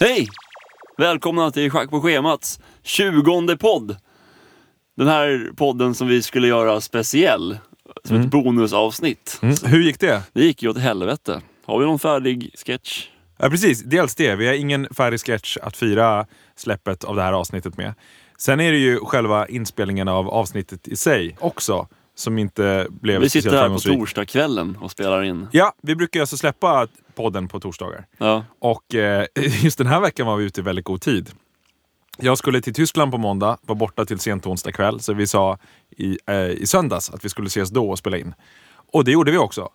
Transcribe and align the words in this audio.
Hej! 0.00 0.28
Välkomna 0.98 1.50
till 1.50 1.70
Schack 1.70 1.90
på 1.90 2.00
schemats 2.00 2.60
20 2.82 3.56
podd. 3.56 3.96
Den 4.96 5.08
här 5.08 5.50
podden 5.56 5.94
som 5.94 6.08
vi 6.08 6.22
skulle 6.22 6.48
göra 6.48 6.80
speciell, 6.80 7.58
som 8.04 8.20
ett 8.20 8.30
bonusavsnitt. 8.30 9.38
Mm. 9.42 9.56
Hur 9.64 9.80
gick 9.80 10.00
det? 10.00 10.22
Det 10.32 10.44
gick 10.44 10.62
ju 10.62 10.68
åt 10.68 10.78
helvete. 10.78 11.42
Har 11.64 11.78
vi 11.78 11.86
någon 11.86 11.98
färdig 11.98 12.54
sketch? 12.66 13.08
Ja, 13.38 13.50
precis. 13.50 13.82
Dels 13.82 14.14
det. 14.14 14.36
Vi 14.36 14.46
har 14.46 14.54
ingen 14.54 14.88
färdig 14.94 15.20
sketch 15.20 15.56
att 15.62 15.76
fira 15.76 16.26
släppet 16.56 17.04
av 17.04 17.16
det 17.16 17.22
här 17.22 17.32
avsnittet 17.32 17.76
med. 17.76 17.94
Sen 18.38 18.60
är 18.60 18.72
det 18.72 18.78
ju 18.78 18.98
själva 18.98 19.48
inspelningen 19.48 20.08
av 20.08 20.28
avsnittet 20.28 20.88
i 20.88 20.96
sig 20.96 21.36
också 21.40 21.88
som 22.18 22.38
inte 22.38 22.86
blev 22.90 23.20
Vi 23.20 23.30
sitter 23.30 23.50
här 23.50 23.68
på 23.68 23.78
torsdagskvällen 23.78 24.76
och 24.80 24.90
spelar 24.90 25.22
in. 25.22 25.46
Ja, 25.52 25.72
vi 25.82 25.96
brukar 25.96 26.20
alltså 26.20 26.36
släppa 26.36 26.86
podden 27.14 27.48
på 27.48 27.60
torsdagar. 27.60 28.06
Ja. 28.18 28.44
Och 28.58 28.94
eh, 28.94 29.26
just 29.62 29.78
den 29.78 29.86
här 29.86 30.00
veckan 30.00 30.26
var 30.26 30.36
vi 30.36 30.44
ute 30.44 30.60
i 30.60 30.64
väldigt 30.64 30.84
god 30.84 31.00
tid. 31.00 31.30
Jag 32.18 32.38
skulle 32.38 32.60
till 32.60 32.74
Tyskland 32.74 33.12
på 33.12 33.18
måndag, 33.18 33.58
var 33.62 33.74
borta 33.74 34.04
till 34.04 34.18
sent 34.18 34.46
onsdag 34.46 34.72
kväll, 34.72 35.00
så 35.00 35.12
vi 35.12 35.26
sa 35.26 35.58
i, 35.96 36.18
eh, 36.26 36.36
i 36.50 36.66
söndags 36.66 37.10
att 37.10 37.24
vi 37.24 37.28
skulle 37.28 37.46
ses 37.46 37.70
då 37.70 37.90
och 37.90 37.98
spela 37.98 38.18
in. 38.18 38.34
Och 38.92 39.04
det 39.04 39.10
gjorde 39.10 39.30
vi 39.30 39.38
också. 39.38 39.68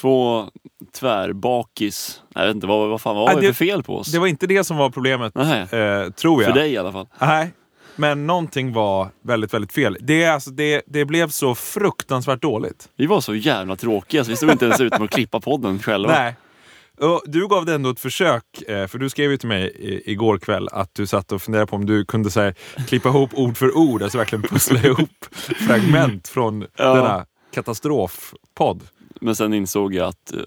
Två 0.00 0.44
tvärbakis. 0.92 2.22
Jag 2.34 2.46
vet 2.46 2.54
inte, 2.54 2.66
vad, 2.66 2.88
vad 2.90 3.00
fan 3.00 3.16
var 3.16 3.34
det 3.34 3.40
det- 3.40 3.46
för 3.46 3.64
fel 3.64 3.82
på 3.82 3.96
oss? 3.98 4.12
Det 4.12 4.18
var 4.18 4.26
inte 4.26 4.46
det 4.46 4.64
som 4.64 4.76
var 4.76 4.90
problemet, 4.90 5.36
eh, 5.36 6.10
tror 6.12 6.42
jag. 6.42 6.52
för 6.52 6.60
dig 6.60 6.72
i 6.72 6.76
alla 6.76 6.92
fall. 6.92 7.06
Nej, 7.18 7.52
men 7.96 8.26
någonting 8.26 8.72
var 8.72 9.08
väldigt, 9.22 9.54
väldigt 9.54 9.72
fel. 9.72 9.96
Det, 10.00 10.26
alltså, 10.26 10.50
det, 10.50 10.82
det 10.86 11.04
blev 11.04 11.28
så 11.28 11.54
fruktansvärt 11.54 12.42
dåligt. 12.42 12.88
Vi 12.96 13.06
var 13.06 13.20
så 13.20 13.34
jävla 13.34 13.76
tråkiga 13.76 14.24
så 14.24 14.30
vi 14.30 14.36
stod 14.36 14.50
inte 14.50 14.64
ens 14.64 14.80
ut 14.80 14.92
med 14.92 15.02
att 15.02 15.10
klippa 15.10 15.40
podden 15.40 15.78
själva. 15.78 16.12
Nej. 16.12 16.36
Och 17.00 17.22
du 17.26 17.48
gav 17.48 17.64
det 17.66 17.74
ändå 17.74 17.90
ett 17.90 18.00
försök, 18.00 18.62
eh, 18.68 18.86
för 18.86 18.98
du 18.98 19.10
skrev 19.10 19.30
ju 19.30 19.36
till 19.36 19.48
mig 19.48 19.72
igår 20.04 20.38
kväll 20.38 20.68
att 20.72 20.94
du 20.94 21.06
satt 21.06 21.32
och 21.32 21.42
funderade 21.42 21.66
på 21.66 21.76
om 21.76 21.86
du 21.86 22.04
kunde 22.04 22.30
så 22.30 22.40
här, 22.40 22.54
klippa 22.88 23.08
ihop 23.08 23.30
ord 23.34 23.56
för 23.56 23.76
ord, 23.76 24.02
alltså 24.02 24.18
verkligen 24.18 24.42
pussla 24.42 24.80
ihop 24.80 25.24
fragment 25.66 26.28
från 26.28 26.66
Ja. 26.76 26.94
denna 26.94 27.26
katastrofpodd. 27.54 28.82
Men 29.20 29.36
sen 29.36 29.54
insåg 29.54 29.94
jag 29.94 30.06
att, 30.08 30.32
eh, 30.32 30.38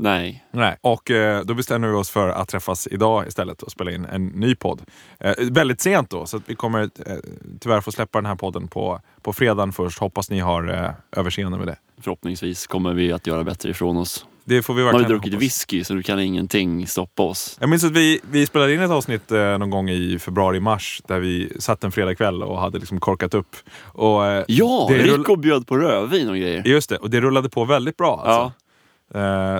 nej. 0.00 0.44
Nej. 0.52 0.76
Och 0.80 1.10
eh, 1.10 1.44
då 1.44 1.54
bestämde 1.54 1.88
vi 1.88 1.94
oss 1.94 2.10
för 2.10 2.28
att 2.28 2.48
träffas 2.48 2.88
idag 2.90 3.26
istället 3.28 3.62
och 3.62 3.70
spela 3.72 3.90
in 3.90 4.04
en 4.04 4.26
ny 4.26 4.54
podd. 4.54 4.82
Eh, 5.20 5.34
väldigt 5.50 5.80
sent 5.80 6.10
då, 6.10 6.26
så 6.26 6.40
vi 6.46 6.54
kommer 6.54 6.82
eh, 6.82 7.16
tyvärr 7.60 7.80
få 7.80 7.92
släppa 7.92 8.18
den 8.18 8.26
här 8.26 8.34
podden 8.36 8.68
på, 8.68 9.00
på 9.22 9.32
fredagen 9.32 9.72
först. 9.72 9.98
Hoppas 9.98 10.30
ni 10.30 10.38
har 10.40 10.68
eh, 10.74 10.90
överseende 11.20 11.58
med 11.58 11.66
det. 11.66 11.76
Förhoppningsvis 12.00 12.66
kommer 12.66 12.94
vi 12.94 13.12
att 13.12 13.26
göra 13.26 13.44
bättre 13.44 13.70
ifrån 13.70 13.96
oss. 13.96 14.26
Det 14.44 14.62
får 14.62 14.74
vi 14.74 14.80
Nu 14.80 14.86
har 14.86 14.92
vi 14.92 14.98
verkligen 14.98 15.18
druckit 15.20 15.32
hoppas. 15.32 15.42
whisky 15.42 15.84
så 15.84 15.94
nu 15.94 16.02
kan 16.02 16.20
ingenting 16.20 16.86
stoppa 16.86 17.22
oss. 17.22 17.56
Jag 17.60 17.68
minns 17.68 17.84
att 17.84 17.92
vi, 17.92 18.20
vi 18.30 18.46
spelade 18.46 18.74
in 18.74 18.80
ett 18.80 18.90
avsnitt 18.90 19.32
eh, 19.32 19.58
någon 19.58 19.70
gång 19.70 19.90
i 19.90 20.18
februari-mars 20.18 21.02
där 21.08 21.18
vi 21.20 21.52
satt 21.58 21.84
en 21.84 21.92
fredagkväll 21.92 22.42
och 22.42 22.58
hade 22.60 22.78
liksom 22.78 23.00
korkat 23.00 23.34
upp. 23.34 23.56
Och, 23.82 24.26
eh, 24.26 24.44
Ja, 24.48 24.86
det 24.90 24.98
rull- 24.98 25.18
Rico 25.18 25.36
bjöd 25.36 25.66
på 25.66 25.76
rövin 25.76 26.28
och 26.28 26.36
grejer. 26.36 26.62
Just 26.66 26.88
det, 26.90 26.96
och 26.96 27.10
det 27.10 27.20
rullade 27.20 27.48
på 27.48 27.64
väldigt 27.64 27.96
bra. 27.96 28.22
Alltså. 28.24 28.42
Eh, 28.42 28.52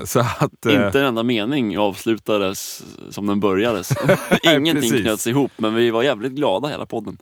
så 0.04 0.20
att, 0.20 0.66
eh, 0.66 0.86
Inte 0.86 1.00
en 1.00 1.06
enda 1.06 1.22
mening 1.22 1.78
avslutades 1.78 2.82
som 3.10 3.26
den 3.26 3.40
börjades. 3.40 3.92
Ingenting 4.42 5.02
knöts 5.02 5.26
ihop, 5.26 5.52
men 5.56 5.74
vi 5.74 5.90
var 5.90 6.02
jävligt 6.02 6.32
glada 6.32 6.68
hela 6.68 6.86
podden. 6.86 7.18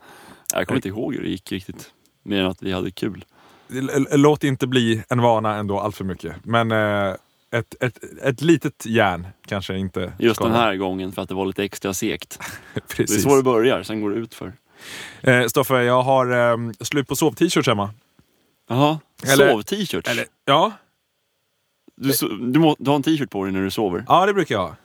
Jag 0.55 0.67
kommer 0.67 0.79
inte 0.79 0.89
ihåg 0.89 1.15
hur 1.15 1.23
det 1.23 1.29
gick 1.29 1.53
riktigt. 1.53 1.93
Mer 2.23 2.41
än 2.41 2.47
att 2.47 2.63
vi 2.63 2.73
hade 2.73 2.91
kul. 2.91 3.25
låt 4.11 4.45
inte 4.45 4.67
bli 4.67 5.03
en 5.09 5.21
vana 5.21 5.55
ändå 5.55 5.81
allt 5.81 5.97
för 5.97 6.05
mycket. 6.05 6.37
Men 6.45 6.73
eh, 6.73 7.15
ett, 7.51 7.75
ett, 7.81 7.99
ett 8.23 8.43
litet 8.43 8.87
järn 8.87 9.27
kanske 9.47 9.77
inte 9.77 10.13
Just 10.19 10.43
den 10.43 10.53
här 10.53 10.77
gången 10.77 11.13
för 11.13 11.23
att 11.23 11.29
det 11.29 11.35
var 11.35 11.47
lite 11.47 11.65
extra 11.65 11.95
segt. 11.95 12.39
Det 12.97 13.03
är 13.03 13.06
så 13.06 13.37
det 13.37 13.43
börjar, 13.43 13.83
sen 13.83 14.00
går 14.00 14.11
det 14.11 14.17
ut 14.17 14.34
för. 14.34 14.53
Eh, 15.21 15.47
Stoffe, 15.47 15.83
jag 15.83 16.03
har 16.03 16.53
eh, 16.53 16.73
slut 16.81 17.09
på 17.09 17.17
sov-t-shirts 17.17 17.69
hemma. 17.69 17.91
Jaha, 18.69 18.99
sov-t-shirts. 19.25 20.11
Ja, 20.45 20.73
Du, 21.97 22.11
so- 22.11 22.53
du, 22.53 22.59
må, 22.61 22.77
du 22.79 22.91
har 22.91 22.97
en 22.97 23.03
t-shirt 23.03 23.31
på 23.31 23.45
dig 23.45 23.53
när 23.53 23.62
du 23.62 23.71
sover. 23.71 24.05
ja, 24.09 24.27
det 24.27 24.34
brukar 24.34 24.55
jag 24.55 24.62
ha. 24.62 24.77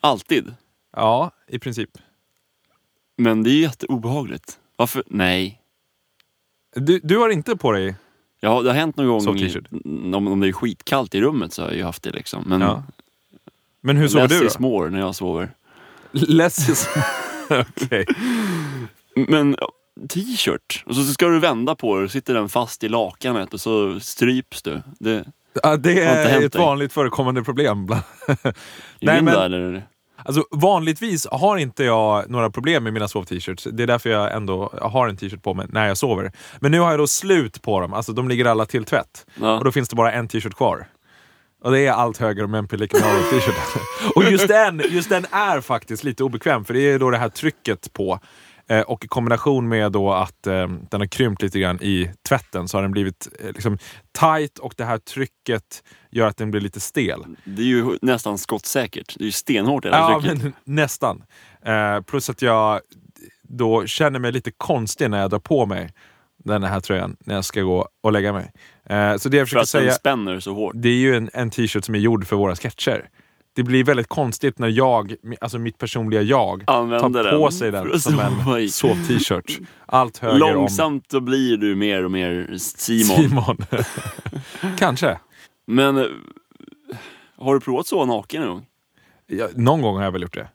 Alltid. 0.00 0.54
Ja, 0.96 1.30
i 1.46 1.58
princip. 1.58 1.90
Men 3.16 3.42
det 3.42 3.50
är 3.50 3.60
jätteobehagligt. 3.60 4.58
Varför? 4.76 5.02
Nej. 5.06 5.60
Du, 6.74 7.00
du 7.02 7.18
har 7.18 7.28
inte 7.28 7.56
på 7.56 7.72
dig... 7.72 7.94
Ja, 8.40 8.62
det 8.62 8.68
har 8.68 8.76
hänt 8.76 8.96
någon 8.96 9.24
gång, 9.24 9.36
i, 9.36 9.40
t-shirt. 9.40 9.64
om, 10.14 10.28
om 10.28 10.40
det 10.40 10.48
är 10.48 10.52
skitkallt 10.52 11.14
i 11.14 11.20
rummet 11.20 11.52
så 11.52 11.62
har 11.62 11.68
jag 11.68 11.76
ju 11.76 11.82
haft 11.84 12.02
det 12.02 12.10
liksom. 12.10 12.44
Men 12.46 12.60
Ja. 12.60 12.82
Men 13.80 13.96
hur 13.96 14.08
sover 14.08 14.22
less 14.28 14.32
du 14.32 14.38
då? 14.40 14.46
is 14.46 14.58
more 14.58 14.90
när 14.90 14.98
jag 14.98 15.14
sover. 15.14 15.50
Less 16.12 16.68
is... 16.68 16.88
Okej. 17.50 18.06
Men 19.14 19.56
ja, 19.60 19.72
t-shirt, 20.08 20.82
och 20.86 20.94
så 20.96 21.04
ska 21.04 21.28
du 21.28 21.38
vända 21.38 21.74
på 21.74 21.96
det, 21.98 22.04
och 22.04 22.10
sitter 22.10 22.34
den 22.34 22.48
fast 22.48 22.84
i 22.84 22.88
lakanet 22.88 23.54
och 23.54 23.60
så 23.60 24.00
stryps 24.00 24.62
du. 24.62 24.82
Det, 24.98 25.24
Ja, 25.62 25.76
det 25.76 26.02
är 26.02 26.42
ett 26.42 26.52
dig? 26.52 26.62
vanligt 26.62 26.92
förekommande 26.92 27.42
problem. 27.42 27.82
I 27.82 28.34
Nej, 29.00 29.14
min 29.16 29.24
men- 29.24 29.34
värld 29.34 29.52
är 29.52 29.72
det 29.72 29.82
Alltså, 30.24 30.44
vanligtvis 30.50 31.26
har 31.30 31.56
inte 31.56 31.84
jag 31.84 32.30
några 32.30 32.50
problem 32.50 32.84
med 32.84 32.92
mina 32.92 33.08
sov-t-shirts. 33.08 33.68
Det 33.72 33.82
är 33.82 33.86
därför 33.86 34.10
jag 34.10 34.32
ändå 34.34 34.72
har 34.82 35.08
en 35.08 35.16
t-shirt 35.16 35.42
på 35.42 35.54
mig 35.54 35.66
när 35.68 35.88
jag 35.88 35.96
sover. 35.98 36.32
Men 36.60 36.70
nu 36.72 36.80
har 36.80 36.90
jag 36.90 36.98
då 37.00 37.06
slut 37.06 37.62
på 37.62 37.80
dem. 37.80 37.92
Alltså, 37.94 38.12
de 38.12 38.28
ligger 38.28 38.44
alla 38.44 38.66
till 38.66 38.84
tvätt. 38.84 39.26
Ja. 39.40 39.58
Och 39.58 39.64
då 39.64 39.72
finns 39.72 39.88
det 39.88 39.96
bara 39.96 40.12
en 40.12 40.28
t-shirt 40.28 40.54
kvar. 40.54 40.86
Och 41.64 41.72
det 41.72 41.86
är 41.86 41.92
allt 41.92 42.18
högre 42.18 42.44
om 42.44 42.54
MP 42.54 42.76
lika 42.76 42.96
med 42.98 43.30
t-shirt. 43.30 43.54
och 44.16 44.24
just 44.24 44.48
den, 44.48 44.82
just 44.90 45.08
den 45.08 45.26
är 45.30 45.60
faktiskt 45.60 46.04
lite 46.04 46.24
obekväm, 46.24 46.64
för 46.64 46.74
det 46.74 46.80
är 46.80 46.98
då 46.98 47.10
det 47.10 47.18
här 47.18 47.28
trycket 47.28 47.92
på. 47.92 48.20
Eh, 48.70 48.80
och 48.80 49.04
i 49.04 49.08
kombination 49.08 49.68
med 49.68 49.92
då 49.92 50.12
att 50.12 50.46
eh, 50.46 50.68
den 50.90 51.00
har 51.00 51.06
krympt 51.06 51.42
lite 51.42 51.60
grann 51.60 51.82
i 51.82 52.10
tvätten 52.28 52.68
så 52.68 52.76
har 52.76 52.82
den 52.82 52.90
blivit 52.90 53.28
eh, 53.40 53.46
liksom 53.46 53.78
tight 54.18 54.58
och 54.58 54.74
det 54.76 54.84
här 54.84 54.98
trycket 54.98 55.82
gör 56.10 56.26
att 56.26 56.36
den 56.36 56.50
blir 56.50 56.60
lite 56.60 56.80
stel. 56.80 57.24
Det 57.44 57.62
är 57.62 57.66
ju 57.66 57.98
nästan 58.02 58.38
skottsäkert. 58.38 59.14
Det 59.18 59.24
är 59.24 59.26
ju 59.26 59.32
stenhårt 59.32 59.84
hela 59.84 59.96
Ja, 59.96 60.20
trycket. 60.20 60.42
men 60.42 60.52
nästan. 60.64 61.22
Eh, 61.64 62.00
plus 62.00 62.30
att 62.30 62.42
jag 62.42 62.80
då 63.42 63.86
känner 63.86 64.18
mig 64.18 64.32
lite 64.32 64.50
konstig 64.50 65.10
när 65.10 65.20
jag 65.20 65.30
drar 65.30 65.38
på 65.38 65.66
mig 65.66 65.90
den 66.44 66.62
här 66.62 66.80
tröjan 66.80 67.16
när 67.20 67.34
jag 67.34 67.44
ska 67.44 67.60
gå 67.62 67.88
och 68.00 68.12
lägga 68.12 68.32
mig. 68.32 68.52
Eh, 68.84 69.16
så 69.16 69.28
det 69.28 69.36
jag 69.36 69.48
För 69.48 69.56
försöker 69.56 69.60
att 69.60 69.72
den 69.72 69.80
säga, 69.80 69.92
spänner 69.92 70.40
så 70.40 70.54
hårt. 70.54 70.72
det 70.76 70.88
är 70.88 70.92
ju 70.96 71.16
en, 71.16 71.30
en 71.32 71.50
t-shirt 71.50 71.84
som 71.84 71.94
är 71.94 71.98
gjord 71.98 72.26
för 72.26 72.36
våra 72.36 72.56
sketcher. 72.56 73.08
Det 73.60 73.64
blir 73.64 73.84
väldigt 73.84 74.08
konstigt 74.08 74.58
när 74.58 74.68
jag, 74.68 75.14
alltså 75.40 75.58
mitt 75.58 75.78
personliga 75.78 76.22
jag, 76.22 76.64
Använder 76.66 77.24
tar 77.24 77.30
på 77.30 77.44
den 77.44 77.52
sig 77.52 77.70
den 77.70 78.00
som 78.00 78.18
en 78.18 78.68
sov-t-shirt. 78.70 79.60
Allt 79.86 80.18
höger 80.18 80.38
Långsamt 80.38 81.10
så 81.10 81.20
blir 81.20 81.56
du 81.56 81.76
mer 81.76 82.04
och 82.04 82.10
mer 82.10 82.48
om 82.50 82.58
Simon. 82.58 83.16
Simon. 83.16 83.56
Kanske. 84.78 85.18
Men 85.66 85.96
eh, 85.96 86.04
har 87.36 87.54
du 87.54 87.60
provat 87.60 87.86
sova 87.86 88.04
naken 88.04 88.42
någon 88.42 88.50
gång? 88.50 88.66
Ja, 89.26 89.48
någon 89.54 89.82
gång 89.82 89.96
har 89.96 90.04
jag 90.04 90.12
väl 90.12 90.22
gjort 90.22 90.34
det. 90.34 90.48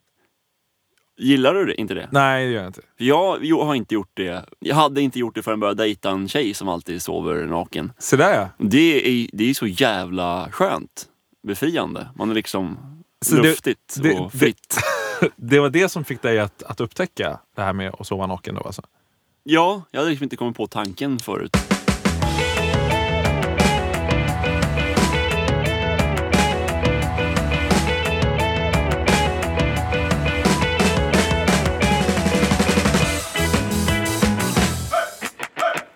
Gillar 1.18 1.54
du 1.54 1.66
det? 1.66 1.82
inte 1.82 1.94
det? 1.94 2.10
Nej, 2.12 2.46
det 2.46 2.52
gör 2.52 2.62
jag 2.62 2.70
inte. 2.70 2.82
Jag 2.98 3.66
har 3.66 3.76
inte 3.76 3.94
gjort 3.94 4.12
det. 4.14 4.46
Jag 4.60 4.76
hade 4.76 5.02
inte 5.02 5.20
gjort 5.20 5.36
det 5.36 5.42
förrän 5.42 5.54
jag 5.54 5.60
började 5.60 5.84
dejta 5.84 6.10
en 6.10 6.28
tjej 6.28 6.54
som 6.54 6.70
alltid 6.70 7.02
sover 7.02 7.46
naken. 7.46 7.92
Så 7.98 8.16
där 8.16 8.34
ja. 8.34 8.50
Det 8.58 9.10
är, 9.10 9.30
det 9.34 9.50
är 9.50 9.54
så 9.54 9.68
jävla 9.68 10.48
skönt. 10.52 11.06
Befriande. 11.48 12.08
Man 12.16 12.30
är 12.30 12.36
liksom 12.36 12.95
Så 13.26 13.36
det- 13.36 13.42
luftigt 13.42 13.96
det- 14.02 14.20
och 14.20 14.32
det- 14.32 14.38
fritt. 14.40 14.78
Det 15.36 15.60
var 15.60 15.70
det 15.70 15.90
som 15.90 16.04
fick 16.04 16.22
dig 16.22 16.40
att, 16.40 16.64
att 16.64 16.80
upptäcka 16.80 17.40
det 17.56 17.62
här 17.62 17.74
med 17.74 17.94
att 18.00 18.08
sova 18.08 18.28
naken 18.28 18.56
då 18.56 18.62
alltså? 18.62 18.82
Ja, 19.44 19.82
jag 19.92 20.00
hade 20.00 20.10
liksom 20.10 20.24
inte 20.24 20.36
kommit 20.36 20.58
på 20.58 20.68
tanken 20.68 21.20
förut. 21.20 21.58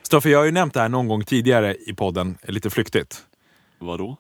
Stoffe, 0.02 0.30
jag 0.30 0.40
har 0.40 0.46
ju 0.46 0.52
nämnt 0.52 0.74
det 0.74 0.80
här 0.80 0.90
någon 0.90 1.08
gång 1.08 1.24
tidigare 1.26 1.76
i 1.76 1.94
podden, 1.94 2.38
lite 2.44 2.70
flyktigt. 2.70 3.26
Vadå? 3.80 4.18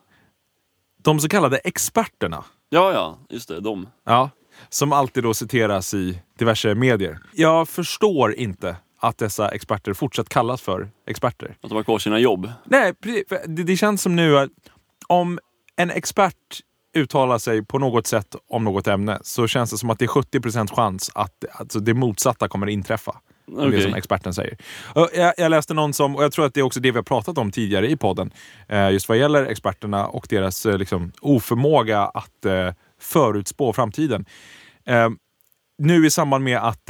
De 1.03 1.19
så 1.19 1.29
kallade 1.29 1.57
experterna, 1.57 2.43
Ja, 2.69 2.93
ja, 2.93 3.19
just 3.29 3.47
det. 3.47 3.59
De. 3.59 3.87
ja, 4.05 4.29
som 4.69 4.93
alltid 4.93 5.23
då 5.23 5.33
citeras 5.33 5.93
i 5.93 6.21
diverse 6.37 6.75
medier. 6.75 7.19
Jag 7.33 7.69
förstår 7.69 8.33
inte 8.33 8.75
att 8.99 9.17
dessa 9.17 9.49
experter 9.49 9.93
fortsatt 9.93 10.29
kallas 10.29 10.61
för 10.61 10.89
experter. 11.07 11.55
Att 11.61 11.69
de 11.69 11.75
har 11.75 11.83
kvar 11.83 11.99
sina 11.99 12.19
jobb. 12.19 12.51
Nej, 12.63 12.93
det, 13.45 13.63
det 13.63 13.77
känns 13.77 14.01
som 14.01 14.15
nu 14.15 14.37
att 14.37 14.49
om 15.07 15.39
en 15.75 15.91
expert 15.91 16.35
uttalar 16.95 17.37
sig 17.37 17.65
på 17.65 17.79
något 17.79 18.07
sätt 18.07 18.35
om 18.49 18.63
något 18.63 18.87
ämne 18.87 19.19
så 19.21 19.47
känns 19.47 19.71
det 19.71 19.77
som 19.77 19.89
att 19.89 19.99
det 19.99 20.05
är 20.05 20.07
70 20.07 20.75
chans 20.75 21.11
att 21.15 21.45
alltså, 21.51 21.79
det 21.79 21.93
motsatta 21.93 22.47
kommer 22.47 22.67
att 22.67 22.73
inträffa. 23.51 23.69
Det 23.77 23.81
som 23.81 23.93
experten 23.93 24.33
säger. 24.33 24.57
Jag, 24.95 25.33
jag 25.37 25.49
läste 25.49 25.73
någon 25.73 25.93
som, 25.93 26.15
och 26.15 26.23
jag 26.23 26.31
tror 26.31 26.45
att 26.45 26.53
det 26.53 26.59
är 26.59 26.63
också 26.63 26.79
det 26.79 26.91
vi 26.91 26.97
har 26.97 27.03
pratat 27.03 27.37
om 27.37 27.51
tidigare 27.51 27.89
i 27.89 27.97
podden, 27.97 28.31
eh, 28.67 28.89
just 28.91 29.09
vad 29.09 29.17
gäller 29.17 29.45
experterna 29.45 30.07
och 30.07 30.27
deras 30.29 30.65
eh, 30.65 30.77
liksom, 30.77 31.11
oförmåga 31.21 32.01
att 32.01 32.45
eh, 32.45 32.73
förutspå 33.01 33.73
framtiden. 33.73 34.25
Eh, 34.85 35.09
nu 35.81 36.05
i 36.05 36.09
samband 36.09 36.43
med 36.43 36.57
att 36.57 36.89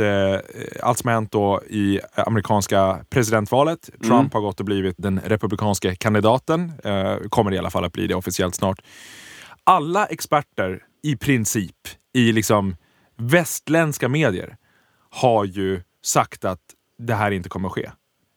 allt 0.81 0.97
som 0.97 1.07
har 1.07 1.13
hänt 1.13 1.31
då 1.31 1.61
i 1.69 1.99
amerikanska 2.15 2.99
presidentvalet, 3.09 3.81
Trump 3.83 4.11
Mm. 4.11 4.29
har 4.33 4.41
gått 4.41 4.59
och 4.59 4.65
blivit 4.65 4.95
den 4.97 5.21
republikanske 5.25 5.95
kandidaten, 5.95 6.71
kommer 7.29 7.53
i 7.53 7.57
alla 7.57 7.69
fall 7.69 7.85
att 7.85 7.93
bli 7.93 8.07
det 8.07 8.15
officiellt 8.15 8.55
snart. 8.55 8.81
Alla 9.63 10.05
experter 10.05 10.79
i 11.03 11.15
princip 11.15 11.75
i 12.13 12.31
liksom 12.31 12.75
västländska 13.17 14.09
medier 14.09 14.57
har 15.09 15.45
ju 15.45 15.81
sagt 16.03 16.45
att 16.45 16.59
det 16.97 17.13
här 17.13 17.31
inte 17.31 17.49
kommer 17.49 17.67
att 17.67 17.73
ske. 17.73 17.91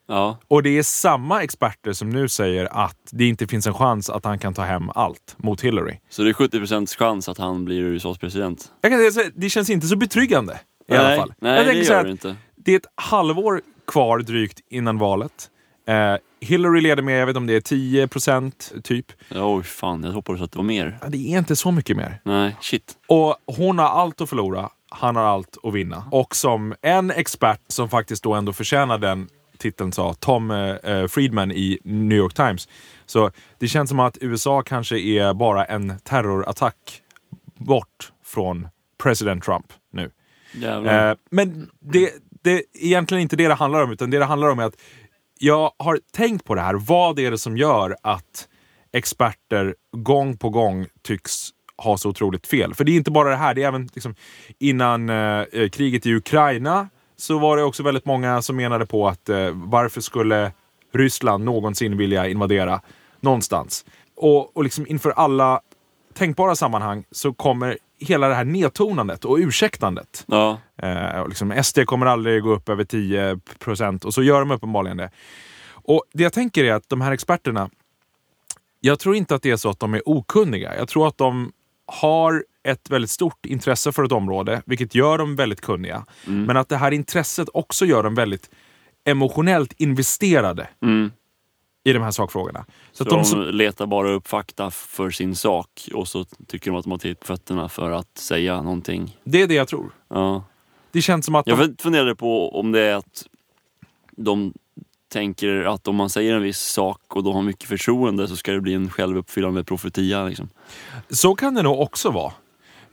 Ja, 0.09 0.39
Och 0.49 0.63
det 0.63 0.79
är 0.79 0.83
samma 0.83 1.43
experter 1.43 1.93
som 1.93 2.11
nu 2.11 2.29
säger 2.29 2.85
att 2.85 2.99
det 3.11 3.29
inte 3.29 3.47
finns 3.47 3.67
en 3.67 3.75
chans 3.75 4.11
att 4.11 4.25
han 4.25 4.39
kan 4.39 4.55
ta 4.55 4.63
hem 4.63 4.91
allt 4.95 5.35
mot 5.37 5.61
Hillary. 5.61 5.99
så 6.11 6.23
det 6.23 6.29
är 6.29 6.35
70% 6.35 6.97
chans 6.99 7.29
att 7.29 7.39
han 7.39 7.65
blir 7.65 7.81
USAs 7.81 8.19
president. 8.19 8.73
Jag 8.81 8.93
kan 8.93 9.13
säga, 9.13 9.31
det 9.35 9.51
känns 9.51 9.71
inte 9.71 9.87
så 9.87 9.97
betryggande 9.97 10.61
i 10.89 10.95
alla 10.95 11.09
nej, 11.09 11.19
fall. 11.19 11.35
Nej, 11.39 11.57
jag 11.57 11.67
det 11.67 11.83
gör 11.83 12.05
det 12.05 12.11
inte. 12.11 12.37
det 12.57 12.73
är 12.73 12.77
ett 12.77 12.87
halvår 12.95 13.61
kvar 13.87 14.19
drygt 14.19 14.61
innan 14.71 14.99
valet. 14.99 15.49
Eh, 15.87 16.15
Hillary 16.41 16.81
leder 16.81 17.03
med, 17.03 17.21
jag 17.21 17.27
vet 17.27 17.37
om 17.37 17.47
det 17.47 17.55
är 17.55 17.61
10 17.61 18.09
procent 18.09 18.73
typ. 18.85 19.07
Oj, 19.31 19.63
fan, 19.63 20.05
jag 20.05 20.13
hoppades 20.13 20.43
att 20.43 20.53
det 20.53 20.59
var 20.59 20.65
mer. 20.65 20.99
Det 21.09 21.35
är 21.35 21.39
inte 21.39 21.57
så 21.57 21.71
mycket 21.71 21.97
mer. 21.97 22.21
Nej, 22.25 22.57
shit. 22.61 22.93
Och 23.09 23.37
hon 23.47 23.79
har 23.79 23.87
allt 23.89 24.21
att 24.21 24.29
förlora, 24.29 24.71
han 24.95 25.17
har 25.17 25.23
allt 25.23 25.57
att 25.63 25.75
vinna. 25.75 26.05
Och 26.11 26.37
som 26.37 26.75
en 26.83 27.11
expert 27.11 27.61
som 27.69 27.89
faktiskt 27.89 28.23
då 28.23 28.35
ändå 28.35 28.53
förtjänar 28.53 28.99
den 28.99 29.29
titeln 29.59 29.93
sa, 29.93 30.15
Tom 30.15 30.51
eh, 30.51 31.07
Friedman 31.07 31.53
i 31.53 31.79
New 31.85 32.19
York 32.19 32.35
Times. 32.35 32.69
Så 33.07 33.31
det 33.59 33.69
känns 33.69 33.89
som 33.89 34.01
att 34.01 34.19
USA 34.21 34.63
kanske 34.63 34.99
är 34.99 35.35
bara 35.35 35.65
en 35.65 35.99
terrorattack 36.05 37.03
bort 37.55 38.13
från 38.25 38.69
president 39.03 39.45
Trump 39.45 39.67
nu. 39.93 40.11
Eh, 41.11 41.17
men 41.31 41.71
det, 41.81 42.11
det 42.43 42.53
är 42.53 42.63
egentligen 42.73 43.23
inte 43.23 43.37
det 43.37 43.49
det 43.49 43.55
handlar 43.55 43.83
om, 43.83 43.93
utan 43.93 44.11
det 44.11 44.19
det 44.19 44.25
handlar 44.25 44.49
om 44.49 44.59
är 44.59 44.65
att 44.65 44.77
jag 45.39 45.73
har 45.79 46.01
tänkt 46.13 46.45
på 46.45 46.55
det 46.55 46.61
här. 46.61 46.75
Vad 46.75 47.19
är 47.19 47.31
det 47.31 47.39
som 47.39 47.57
gör 47.57 47.97
att 48.03 48.49
experter 48.93 49.75
gång 49.97 50.37
på 50.37 50.51
gång 50.51 50.87
tycks 51.03 51.49
ha 51.79 51.97
så 51.97 52.09
otroligt 52.09 52.47
fel? 52.47 52.75
För 52.75 52.85
det 52.85 52.93
är 52.93 52.97
inte 52.97 53.11
bara 53.11 53.31
det 53.31 53.37
här, 53.37 53.55
det 53.55 53.63
är 53.63 53.69
även 53.69 53.89
liksom, 53.95 54.15
innan 54.59 55.09
eh, 55.09 55.69
kriget 55.73 56.07
i 56.07 56.15
Ukraina 56.15 56.89
så 57.17 57.39
var 57.39 57.57
det 57.57 57.63
också 57.63 57.83
väldigt 57.83 58.05
många 58.05 58.43
som 58.43 58.57
menade 58.57 58.87
på 58.87 59.09
att 59.09 59.29
eh, 59.29 59.51
varför 59.53 60.01
skulle 60.01 60.53
Ryssland 60.95 61.45
någonsin 61.45 61.97
vilja 61.97 62.29
invadera 62.29 62.81
någonstans? 63.21 63.85
Och, 64.17 64.57
och 64.57 64.65
liksom 64.65 64.87
inför 64.87 65.11
alla 65.11 65.61
tänkbara 66.15 66.55
sammanhang 66.55 67.05
så 67.11 67.33
kommer 67.33 67.79
hela 67.99 68.29
det 68.29 68.35
här 68.35 68.45
nedtonandet 68.45 69.25
och 69.25 69.37
ursäktandet. 69.37 70.25
ja, 70.27 70.59
Eh, 70.77 71.29
liksom, 71.29 71.63
SD 71.65 71.79
kommer 71.87 72.07
aldrig 72.07 72.43
gå 72.43 72.51
upp 72.51 72.69
över 72.69 72.85
10 72.85 73.39
procent 73.59 74.05
och 74.05 74.15
så 74.15 74.23
gör 74.23 74.41
de 74.41 74.51
uppenbarligen 74.51 74.97
det. 74.97 75.11
Och 75.71 76.05
Det 76.13 76.23
jag 76.23 76.33
tänker 76.33 76.65
är 76.65 76.73
att 76.73 76.89
de 76.89 77.01
här 77.01 77.13
experterna, 77.13 77.71
jag 78.81 78.99
tror 78.99 79.17
inte 79.17 79.35
att 79.35 79.43
det 79.43 79.51
är 79.51 79.57
så 79.57 79.71
att 79.71 79.81
de 79.81 79.95
är 79.95 80.09
okunniga. 80.09 80.77
Jag 80.77 80.89
tror 80.89 81.09
att 81.09 81.19
de 81.19 81.53
har 81.93 82.45
ett 82.65 82.91
väldigt 82.91 83.11
stort 83.11 83.47
intresse 83.47 83.93
för 83.93 84.05
ett 84.05 84.13
område, 84.13 84.63
vilket 84.67 84.95
gör 84.95 85.19
dem 85.19 85.37
väldigt 85.37 85.61
kunniga. 85.61 86.07
Men 86.25 86.57
att 86.57 86.69
det 86.69 86.77
här 86.77 86.91
intresset 86.91 87.49
också 87.55 87.85
gör 87.85 88.03
dem 88.03 88.15
väldigt 88.15 88.51
emotionellt 89.05 89.73
investerade 89.81 90.69
mm. 90.83 91.11
i 91.85 91.93
de 91.93 92.03
här 92.03 92.11
sakfrågorna. 92.11 92.65
Så 92.93 93.05
Så 93.05 93.11
de, 93.11 93.17
de 93.17 93.25
som- 93.25 93.45
letar 93.45 93.87
bara 93.87 94.11
upp 94.11 94.29
fakta 94.29 94.71
för 94.71 95.11
sin 95.11 95.35
sak 95.35 95.89
och 95.95 96.09
så 96.09 96.25
tycker 96.25 96.71
de 96.71 96.77
att 96.79 96.85
de 96.85 96.91
har 96.91 96.99
tid 96.99 97.21
på 97.21 97.27
fötterna 97.27 97.69
för 97.69 97.91
att 97.91 98.19
säga 98.19 98.63
någonting. 98.63 99.17
det 99.25 99.43
är 99.43 99.47
det 99.47 99.55
jag 99.55 99.69
tror. 99.69 99.91
Ja. 100.09 100.45
Det 100.93 101.03
känns 101.03 101.25
som 101.27 101.35
att 101.35 101.47
Jag 101.47 101.59
de, 101.59 101.77
funderade 101.83 102.17
på 102.17 102.59
om 102.61 102.73
det 102.73 102.81
är 102.81 102.95
att 102.95 103.27
de 104.17 104.53
tänker 105.13 105.65
att 105.65 105.89
om 105.89 105.97
man 105.97 106.11
säger 106.11 106.35
en 106.35 106.43
viss 106.43 106.61
sak 106.61 107.17
och 107.17 107.25
då 107.25 107.33
har 107.33 107.43
mycket 107.43 107.69
förtroende 107.69 108.29
så 108.29 108.37
ska 108.37 108.53
det 108.53 108.61
bli 108.61 108.75
en 108.75 108.91
självuppfyllande 108.91 109.65
profetia. 109.65 110.25
Liksom. 110.25 110.49
Så 111.11 111.35
kan 111.35 111.55
det 111.55 111.63
nog 111.63 111.81
också 111.81 112.11
vara. 112.11 112.33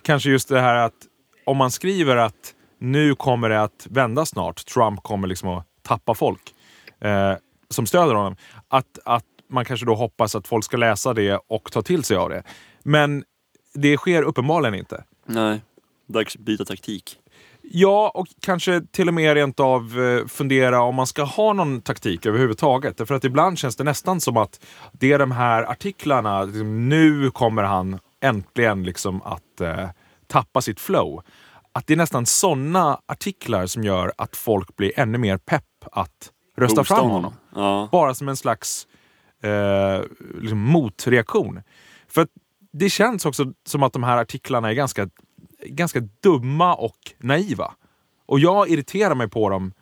Kanske 0.02 0.30
just 0.30 0.50
det 0.50 0.62
här 0.62 0.76
att 0.76 0.94
om 1.46 1.58
man 1.58 1.72
skriver 1.72 2.18
att 2.18 2.54
nu 2.80 3.16
kommer 3.16 3.50
det 3.50 3.62
att 3.62 3.88
vända 3.90 4.26
snart, 4.26 4.66
Trump 4.66 5.04
kommer 5.04 5.28
liksom 5.28 5.50
att 5.50 5.66
tappa 5.82 6.14
folk 6.14 6.56
eh, 7.02 7.34
som 7.70 7.86
stöder 7.86 8.16
honom. 8.16 8.36
Att, 8.68 9.00
att 9.06 9.26
man 9.50 9.66
kanske 9.66 9.86
då 9.86 9.96
hoppas 9.96 10.36
att 10.36 10.48
folk 10.48 10.66
ska 10.66 10.78
läsa 10.78 11.14
det 11.14 11.40
och 11.48 11.72
ta 11.72 11.82
till 11.82 12.04
sig 12.04 12.18
av 12.18 12.30
det. 12.30 12.44
Men 12.84 13.24
det 13.74 13.98
sker 13.98 14.24
uppenbarligen 14.24 14.76
inte. 14.76 15.04
Nej, 15.26 15.62
dags 16.08 16.36
att 16.36 16.42
byta 16.42 16.66
taktik. 16.66 17.18
Ja, 17.72 18.12
och 18.14 18.28
kanske 18.42 18.82
till 18.92 19.08
och 19.08 19.14
med 19.14 19.34
rent 19.34 19.60
av 19.60 20.00
eh, 20.00 20.28
fundera 20.28 20.82
om 20.82 20.96
man 20.96 21.08
ska 21.08 21.24
ha 21.24 21.54
någon 21.54 21.82
taktik 21.82 22.26
överhuvudtaget. 22.26 22.98
Därför 22.98 23.16
att 23.16 23.24
ibland 23.24 23.60
känns 23.60 23.76
det 23.76 23.84
nästan 23.84 24.22
som 24.22 24.38
att 24.38 24.60
det 24.92 25.12
är 25.12 25.20
de 25.20 25.32
här 25.32 25.64
artiklarna, 25.64 26.44
liksom, 26.44 26.90
nu 26.90 27.32
kommer 27.32 27.64
han 27.64 28.00
äntligen 28.22 28.84
liksom 28.84 29.22
att 29.22 29.62
eh, 29.62 29.90
tappa 30.28 30.62
sitt 30.62 30.80
flow. 30.80 31.22
Att 31.72 31.88
det 31.88 31.94
är 31.94 31.98
nästan 31.98 32.26
sådana 32.26 33.00
artiklar 33.06 33.66
som 33.66 33.84
gör 33.84 34.14
att 34.18 34.36
folk 34.36 34.76
blir 34.76 35.00
ännu 35.00 35.18
mer 35.18 35.38
pepp 35.38 35.64
att 35.92 36.32
rösta 36.58 36.76
Boosta 36.76 36.96
fram 36.96 37.10
honom. 37.10 37.34
Ja. 37.56 37.90
Bara 37.92 38.14
som 38.14 38.30
en 38.30 38.38
slags 38.38 38.88
eh, 39.44 40.02
liksom 40.42 40.60
motreaktion. 40.60 41.62
För 42.08 42.28
det 42.72 42.90
känns 42.90 43.26
också 43.26 43.54
som 43.66 43.84
att 43.84 43.94
de 43.94 44.04
här 44.04 44.18
artiklarna 44.18 44.70
är 44.70 44.74
ganska, 44.74 45.10
ganska 45.66 46.00
dumma 46.24 46.76
och 46.76 46.98
naiva. 47.18 47.74
Och 48.26 48.40
jag 48.40 48.70
irriterar 48.70 49.16
mig 49.16 49.30
på 49.30 49.50
dem 49.50 49.74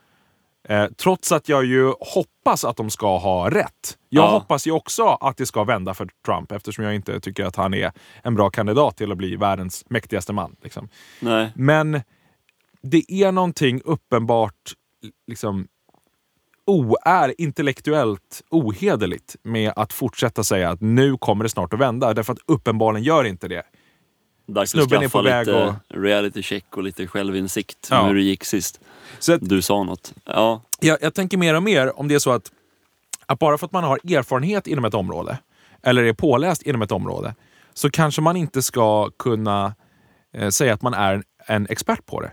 eh, 0.70 0.86
trots 0.86 1.32
att 1.32 1.50
jag 1.50 1.66
ju 1.66 1.94
hoppas 2.00 2.66
att 2.66 2.78
de 2.78 2.90
ska 2.90 3.18
ha 3.18 3.50
rätt. 3.50 3.98
Jag 4.10 4.24
Ja. 4.24 4.28
hoppas 4.30 4.68
ju 4.68 4.72
också 4.72 5.04
att 5.08 5.38
det 5.38 5.46
ska 5.46 5.64
vända 5.64 5.94
för 5.94 6.10
Trump 6.26 6.52
eftersom 6.52 6.84
jag 6.84 6.96
inte 6.96 7.20
tycker 7.20 7.46
att 7.46 7.56
han 7.56 7.74
är 7.74 7.92
en 8.24 8.36
bra 8.36 8.50
kandidat 8.50 8.98
till 8.98 9.12
att 9.12 9.18
bli 9.18 9.36
världens 9.36 9.86
mäktigaste 9.90 10.34
man. 10.34 10.56
Liksom. 10.64 10.90
Nej. 11.20 11.52
Men 11.56 12.02
det 12.82 13.12
är 13.12 13.32
någonting 13.32 13.82
uppenbart 13.86 14.54
liksom 15.28 15.68
oär, 16.66 17.34
intellektuellt 17.42 18.42
ohederligt 18.50 19.36
med 19.44 19.74
att 19.76 19.94
fortsätta 19.94 20.44
säga 20.44 20.70
att 20.70 20.82
nu 20.82 21.18
kommer 21.18 21.44
det 21.44 21.50
snart 21.50 21.74
att 21.74 21.80
vända. 21.80 22.14
Därför 22.14 22.34
att 22.34 22.40
uppenbarligen 22.48 23.04
gör 23.04 23.24
inte 23.24 23.48
det. 23.48 23.64
Dags 24.48 24.72
Snubben 24.72 24.98
att 24.98 25.04
skaffa 25.04 25.18
på 25.18 25.22
väg 25.24 25.48
lite 25.48 25.76
reality 25.90 26.42
check 26.42 26.78
och 26.78 26.84
lite 26.84 27.08
självinsikt 27.08 27.88
Ja. 27.92 28.08
hur 28.08 28.16
det 28.16 28.22
gick 28.22 28.44
sist. 28.44 28.80
Så 29.20 29.34
att, 29.34 29.40
Du 29.42 29.62
sa 29.62 29.84
något. 29.84 30.14
Ja, 30.26 30.62
jag, 30.80 30.98
jag 31.02 31.14
tänker 31.14 31.38
mer 31.38 31.54
och 31.56 31.64
mer 31.64 32.00
om 32.00 32.08
det 32.08 32.16
är 32.16 32.20
så 32.20 32.32
att, 32.32 32.52
att 33.26 33.40
bara 33.40 33.58
för 33.58 33.66
att 33.66 33.72
man 33.72 33.84
har 33.84 34.00
erfarenhet 34.14 34.68
inom 34.68 34.86
ett 34.86 34.94
område 34.94 35.38
eller 35.84 36.04
är 36.04 36.14
påläst 36.14 36.62
inom 36.62 36.82
ett 36.82 36.92
område 36.92 37.36
så 37.74 37.90
kanske 37.90 38.22
man 38.22 38.38
inte 38.38 38.62
ska 38.62 39.10
kunna 39.10 39.76
eh, 40.34 40.50
säga 40.50 40.74
att 40.74 40.82
man 40.82 40.94
är 40.94 41.14
en, 41.14 41.24
en 41.48 41.68
expert 41.70 42.06
på 42.06 42.22
det. 42.22 42.32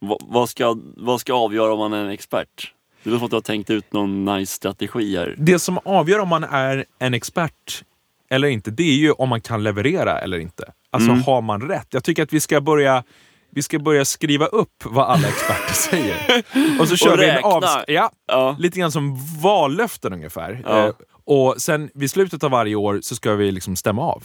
Va, 0.00 0.18
vad, 0.20 0.48
ska, 0.48 0.76
vad 0.96 1.20
ska 1.20 1.32
avgöra 1.32 1.72
om 1.72 1.78
man 1.78 1.92
är 1.92 2.04
en 2.04 2.10
expert? 2.10 2.74
Det 3.02 3.10
låter 3.10 3.18
som 3.18 3.24
att 3.24 3.30
du 3.30 3.36
har 3.36 3.40
tänkt 3.40 3.70
ut 3.70 3.92
någon 3.92 4.24
nice 4.24 4.52
strategi 4.54 5.16
här. 5.16 5.34
Det 5.38 5.58
som 5.58 5.78
avgör 5.84 6.18
om 6.18 6.28
man 6.28 6.44
är 6.44 6.84
en 6.98 7.14
expert 7.14 7.84
eller 8.28 8.48
inte, 8.48 8.70
det 8.70 8.82
är 8.82 8.96
ju 8.96 9.12
om 9.12 9.28
man 9.28 9.40
kan 9.40 9.62
leverera 9.62 10.18
eller 10.20 10.38
inte. 10.38 10.72
Alltså 10.92 11.10
Mm. 11.10 11.22
har 11.22 11.42
man 11.42 11.60
rätt? 11.68 11.86
Jag 11.90 12.04
tycker 12.04 12.22
att 12.22 12.32
vi 12.32 12.40
ska 12.40 12.60
börja 12.60 13.04
vi 13.52 13.62
ska 13.62 13.78
börja 13.78 14.04
skriva 14.04 14.46
upp 14.46 14.84
vad 14.84 15.06
alla 15.06 15.28
experter 15.28 15.74
säger. 15.74 16.42
Och 16.80 16.88
så 16.88 16.96
kör 16.96 17.12
Och 17.12 17.18
vi 17.20 17.28
en 17.28 17.44
avs... 17.44 17.76
Ja, 17.86 18.10
Ja, 18.26 18.56
lite 18.58 18.78
grann 18.80 18.92
som 18.92 19.18
vallöften 19.42 20.12
ungefär. 20.12 20.62
Ja. 20.64 20.86
Eh, 20.86 20.92
och 21.24 21.54
sen 21.62 21.90
vid 21.94 22.10
slutet 22.10 22.44
av 22.44 22.50
varje 22.50 22.74
år 22.74 22.98
så 23.02 23.16
ska 23.16 23.32
vi 23.34 23.52
liksom 23.52 23.76
stämma 23.76 24.02
av. 24.02 24.24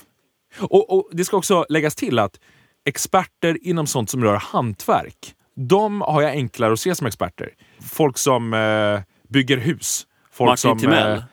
Och, 0.60 0.94
och 0.98 1.10
Det 1.12 1.26
ska 1.26 1.38
också 1.38 1.66
läggas 1.70 1.96
till 1.96 2.20
att 2.20 2.40
experter 2.86 3.58
inom 3.62 3.88
sånt 3.88 4.10
som 4.10 4.24
rör 4.24 4.36
hantverk, 4.36 5.34
de 5.56 6.02
har 6.02 6.22
jag 6.22 6.32
enklare 6.32 6.74
att 6.74 6.80
se 6.80 6.96
som 6.96 7.08
experter. 7.08 7.50
Folk 7.82 8.18
som 8.18 8.54
eh, 8.54 9.00
bygger 9.30 9.58
hus. 9.58 10.08
Folk 10.32 10.50
Martin 10.50 10.70
som, 10.70 10.80
Timell. 10.80 11.18
eh, 11.18 11.24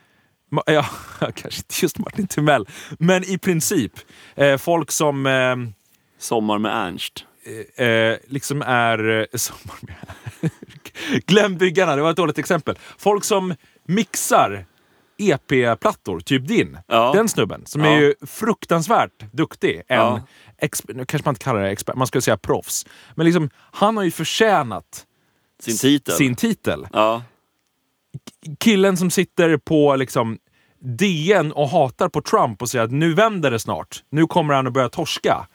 Ja, 0.66 0.86
kanske 1.18 1.46
inte 1.58 1.74
just 1.82 1.98
Martin 1.98 2.26
Timell. 2.26 2.66
Men 2.98 3.24
i 3.24 3.38
princip. 3.38 3.92
Eh, 4.34 4.56
folk 4.56 4.90
som 4.90 5.26
eh, 5.26 5.56
Sommar 6.18 6.58
med 6.58 6.86
Ernst. 6.88 7.24
eh, 7.76 8.16
liksom 8.28 8.62
är... 8.62 9.20
Eh, 9.20 9.26
sommar 9.34 9.76
med- 9.80 10.50
Glöm 11.26 11.56
byggarna, 11.56 11.96
det 11.96 12.02
var 12.02 12.10
ett 12.10 12.16
dåligt 12.16 12.38
exempel. 12.38 12.78
Folk 12.98 13.24
som 13.24 13.54
mixar 13.88 14.66
EP-plattor, 15.18 16.20
typ 16.20 16.46
din. 16.48 16.78
Ja. 16.86 17.12
Den 17.14 17.28
snubben, 17.28 17.66
som 17.66 17.80
Ja. 17.84 17.90
är 17.90 18.00
ju 18.00 18.14
fruktansvärt 18.26 19.32
duktig. 19.32 19.82
En 19.88 19.96
Ja. 19.98 20.20
nu 20.88 21.04
kanske 21.04 21.24
man 21.28 21.32
inte 21.32 21.44
kallar 21.44 21.60
det 21.62 21.70
expert, 21.70 21.96
man 21.96 22.06
skulle 22.06 22.22
säga 22.22 22.36
proffs. 22.36 22.86
Men 23.14 23.26
liksom, 23.26 23.50
han 23.56 23.96
har 23.96 24.04
ju 24.04 24.10
förtjänat 24.10 25.06
Sin 25.60 25.78
titel. 25.78 26.14
sin 26.14 26.34
titel. 26.34 26.86
Ja, 26.92 27.22
killen 28.60 28.96
som 28.96 29.10
sitter 29.10 29.56
på 29.56 29.96
liksom 29.96 30.38
DN 30.84 31.52
och 31.52 31.68
hatar 31.68 32.08
på 32.08 32.20
Trump 32.22 32.62
och 32.62 32.68
säger 32.68 32.84
att 32.84 32.90
nu 32.90 33.14
vänder 33.14 33.50
det 33.50 33.58
snart. 33.58 34.04
Nu 34.10 34.26
kommer 34.26 34.54
han 34.54 34.66
att 34.66 34.72
börja 34.72 34.88
torska. 34.88 35.46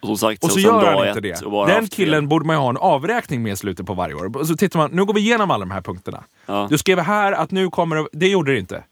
Och 0.00 0.18
sagt, 0.18 0.44
Och 0.44 0.50
så 0.50 0.54
sen 0.54 0.62
gör 0.62 0.96
han 0.98 1.08
inte 1.08 1.20
det. 1.20 1.42
och 1.42 1.66
Den 1.66 1.86
killen 1.88 2.22
fel. 2.22 2.28
borde 2.28 2.46
man 2.46 2.56
ju 2.56 2.60
ha 2.60 2.70
en 2.70 2.76
avräkning 2.76 3.42
med 3.42 3.52
i 3.52 3.56
slutet 3.56 3.86
på 3.86 3.94
varje 3.94 4.14
år. 4.14 4.36
Och 4.36 4.46
så 4.46 4.56
tittar 4.56 4.78
man, 4.78 4.90
nu 4.90 5.04
går 5.04 5.14
vi 5.14 5.20
igenom 5.20 5.50
alla 5.50 5.64
de 5.64 5.70
här 5.70 5.80
punkterna. 5.80 6.24
Ja. 6.46 6.66
Du 6.70 6.78
skrev 6.78 6.98
här 6.98 7.32
att 7.32 7.50
nu 7.50 7.70
kommer 7.70 7.96
det, 7.96 8.06
det 8.12 8.28
gjorde 8.28 8.52
det 8.52 8.58
inte. 8.58 8.84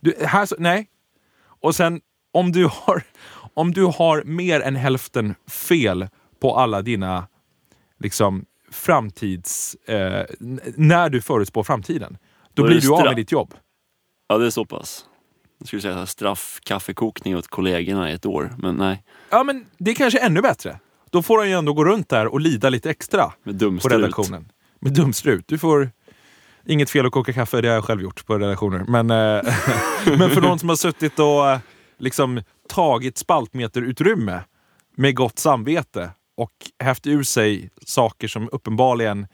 Du, 0.00 0.14
här, 0.26 0.48
nej. 0.58 0.86
Och 1.60 1.74
sen 1.74 2.00
om 2.32 2.52
du, 2.52 2.64
har, 2.72 3.02
om 3.54 3.72
du 3.72 3.84
har 3.84 4.22
mer 4.24 4.60
än 4.60 4.76
hälften 4.76 5.34
fel 5.50 6.08
på 6.40 6.56
alla 6.56 6.82
dina 6.82 7.26
liksom, 8.00 8.44
framtids... 8.70 9.74
Eh, 9.74 10.24
när 10.76 11.08
du 11.08 11.20
förutspår 11.20 11.62
framtiden, 11.62 12.18
då 12.54 12.62
blir 12.62 12.74
det 12.74 12.80
du 12.80 12.94
av 12.94 13.04
med 13.04 13.16
ditt 13.16 13.32
jobb. 13.32 13.54
Ja, 14.28 14.38
det 14.38 14.46
är 14.46 14.50
så 14.50 14.64
pass. 14.64 15.04
Jag 15.58 15.66
skulle 15.66 15.82
säga 15.82 16.06
straffkaffekokning 16.06 17.36
åt 17.36 17.48
kollegorna 17.48 18.10
i 18.10 18.14
ett 18.14 18.26
år, 18.26 18.54
men 18.58 18.74
nej. 18.76 19.02
Ja, 19.30 19.42
men 19.44 19.66
det 19.78 19.90
är 19.90 19.94
kanske 19.94 20.18
ännu 20.18 20.40
bättre. 20.42 20.78
Då 21.10 21.22
får 21.22 21.38
han 21.38 21.48
ju 21.50 21.54
ändå 21.58 21.72
gå 21.72 21.84
runt 21.84 22.08
där 22.08 22.26
och 22.26 22.40
lida 22.40 22.68
lite 22.70 22.90
extra 22.90 23.32
Med 23.42 23.54
på 23.60 23.64
dumstrut. 23.64 23.92
redaktionen. 23.92 24.48
Med 24.80 24.92
dumstrut. 24.92 25.44
Du 25.48 25.58
får 25.58 25.90
inget 26.66 26.90
fel 26.90 27.06
att 27.06 27.12
koka 27.12 27.32
kaffe, 27.32 27.60
det 27.60 27.68
har 27.68 27.74
jag 27.74 27.84
själv 27.84 28.02
gjort 28.02 28.26
på 28.26 28.38
redaktioner. 28.38 28.84
Men, 28.88 29.10
eh, 29.10 29.54
men 30.18 30.30
för 30.30 30.40
någon 30.40 30.58
som 30.58 30.68
har 30.68 30.76
suttit 30.76 31.18
och 31.18 31.50
eh, 31.50 31.58
liksom 31.98 32.42
tagit 32.68 33.18
spaltmeterutrymme 33.18 34.40
med 34.96 35.16
gott 35.16 35.38
samvete 35.38 36.10
och 36.36 36.52
hävt 36.78 37.06
ur 37.06 37.22
sig 37.22 37.70
saker 37.86 38.28
som 38.28 38.48
uppenbarligen 38.52 39.26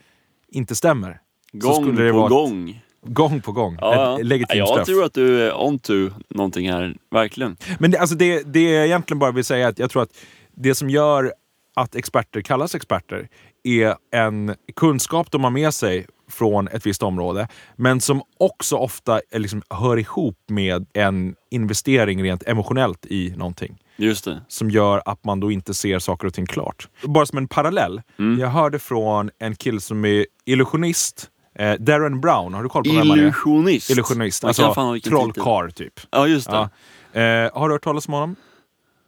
inte 0.49 0.75
stämmer. 0.75 1.21
Gång 1.53 1.75
skulle 1.85 2.03
det 2.05 2.13
på 2.13 2.17
vara 2.19 2.27
ett- 2.27 2.31
gång. 2.31 2.83
Gång 3.07 3.41
på 3.41 3.53
gång. 3.53 3.79
Ja, 3.81 3.95
ja. 3.95 4.19
legitimt 4.23 4.59
jag 4.59 4.69
straff. 4.69 4.87
tror 4.87 5.05
att 5.05 5.15
du 5.15 5.43
är 5.43 5.65
onto 5.65 6.11
någonting 6.29 6.71
här, 6.71 6.97
verkligen. 7.11 7.57
Men 7.79 7.91
det, 7.91 7.99
alltså 7.99 8.17
det, 8.17 8.43
det 8.53 8.71
jag 8.71 8.87
egentligen 8.87 9.19
bara 9.19 9.33
vill 9.33 9.45
säga 9.45 9.67
är 9.67 9.69
att 9.69 9.79
jag 9.79 9.91
tror 9.91 10.03
att 10.03 10.13
det 10.55 10.75
som 10.75 10.91
gör 10.91 11.33
att 11.77 11.95
experter 11.95 12.41
kallas 12.41 12.75
experter 12.75 13.29
är 13.65 13.95
en 14.13 14.55
kunskap 14.77 15.31
de 15.31 15.45
har 15.45 15.51
med 15.51 15.75
sig 15.75 16.07
från 16.31 16.69
ett 16.69 16.87
visst 16.87 17.03
område, 17.03 17.49
men 17.77 18.01
som 18.01 18.23
också 18.39 18.77
ofta 18.77 19.21
liksom, 19.33 19.63
hör 19.71 19.97
ihop 19.97 20.37
med 20.49 20.87
en 20.93 21.35
investering 21.51 22.23
rent 22.23 22.43
emotionellt 22.43 23.07
i 23.07 23.35
någonting. 23.37 23.79
Just 23.97 24.25
det. 24.25 24.41
Som 24.49 24.71
gör 24.71 25.03
att 25.05 25.25
man 25.25 25.41
då 25.41 25.51
inte 25.51 25.75
ser 25.75 25.99
saker 25.99 26.27
och 26.27 26.35
ting 26.35 26.47
klart. 26.47 26.89
Bara 27.05 27.27
som 27.27 27.39
en 27.39 27.49
parallell. 27.49 28.03
Mm. 28.19 28.39
Jag 28.39 28.49
hörde 28.49 28.79
från 28.79 29.31
en 29.39 29.57
kille 29.57 29.81
som 29.81 30.05
är 30.05 30.27
illusionist, 30.45 31.30
eh, 31.55 31.75
Darren 31.75 32.21
Brown. 32.21 32.55
Har 32.55 32.63
du 32.63 32.69
koll 32.69 32.85
på 32.85 32.91
vem 32.91 32.99
han 32.99 33.19
är? 33.19 33.23
Illusionist. 33.23 33.91
Illusionist, 33.91 34.45
alltså 34.45 34.75
trollkarl 35.05 35.71
typ. 35.71 36.01
Ja, 36.11 36.27
just 36.27 36.51
det. 36.51 36.71
Ja. 37.13 37.21
Eh, 37.21 37.51
har 37.55 37.69
du 37.69 37.75
hört 37.75 37.85
talas 37.85 38.09
om 38.09 38.15
honom? 38.15 38.37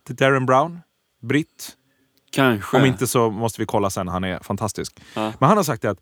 Darren 0.09 0.47
Brown? 0.47 0.81
Britt? 1.23 1.77
Kanske. 2.33 2.77
Om 2.77 2.85
inte 2.85 3.07
så 3.07 3.31
måste 3.31 3.61
vi 3.63 3.67
kolla 3.67 3.91
sen, 3.91 4.09
han 4.09 4.25
är 4.25 4.39
fantastisk. 4.39 5.01
Ja. 5.15 5.33
Men 5.39 5.49
han 5.49 5.57
har 5.57 5.65
sagt 5.65 5.85
att 5.85 5.99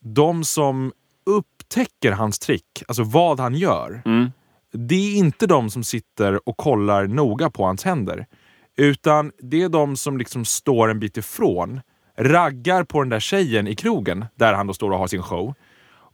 de 0.00 0.44
som 0.44 0.92
upptäcker 1.26 2.12
hans 2.12 2.38
trick, 2.38 2.82
alltså 2.88 3.02
vad 3.02 3.40
han 3.40 3.54
gör, 3.54 4.02
Mm. 4.04 4.32
det 4.72 4.94
är 4.94 5.16
inte 5.16 5.46
de 5.46 5.70
som 5.70 5.84
sitter 5.84 6.48
och 6.48 6.56
kollar 6.56 7.06
noga 7.06 7.50
på 7.50 7.64
hans 7.64 7.84
händer. 7.84 8.26
Utan 8.76 9.32
det 9.38 9.62
är 9.62 9.68
de 9.68 9.96
som 9.96 10.18
liksom 10.18 10.44
står 10.44 10.88
en 10.88 11.00
bit 11.00 11.16
ifrån, 11.16 11.80
raggar 12.16 12.84
på 12.84 13.02
den 13.02 13.08
där 13.08 13.20
tjejen 13.20 13.66
i 13.66 13.74
krogen, 13.76 14.24
där 14.34 14.52
han 14.54 14.66
då 14.66 14.74
står 14.74 14.90
och 14.90 14.98
har 14.98 15.06
sin 15.06 15.22
show, 15.22 15.54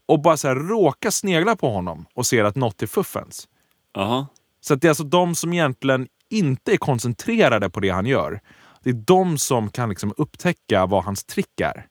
och 0.07 0.23
bara 0.23 0.37
så 0.37 0.49
här 0.49 0.55
råkar 0.55 1.11
snegla 1.11 1.57
på 1.57 1.71
honom 1.71 2.07
och 2.15 2.27
ser 2.27 2.45
att 2.45 2.57
något 2.57 2.83
är 2.83 2.87
fuffens. 2.87 3.49
Jaha. 3.95 4.27
Så 4.61 4.75
att 4.75 4.81
det 4.81 4.87
är 4.87 4.91
alltså 4.91 5.05
de 5.05 5.35
som 5.35 5.53
egentligen 5.53 6.09
inte 6.31 6.73
är 6.73 6.77
koncentrerade 6.77 7.71
på 7.71 7.81
det 7.81 7.89
han 7.91 8.07
gör. 8.07 8.41
Det 8.83 8.91
är 8.91 8.95
de 8.95 9.39
som 9.39 9.71
kan 9.71 9.89
liksom 9.89 10.15
upptäcka 10.17 10.87
vad 10.87 11.05
hans 11.05 11.25
trick 11.25 11.61
är. 11.61 11.87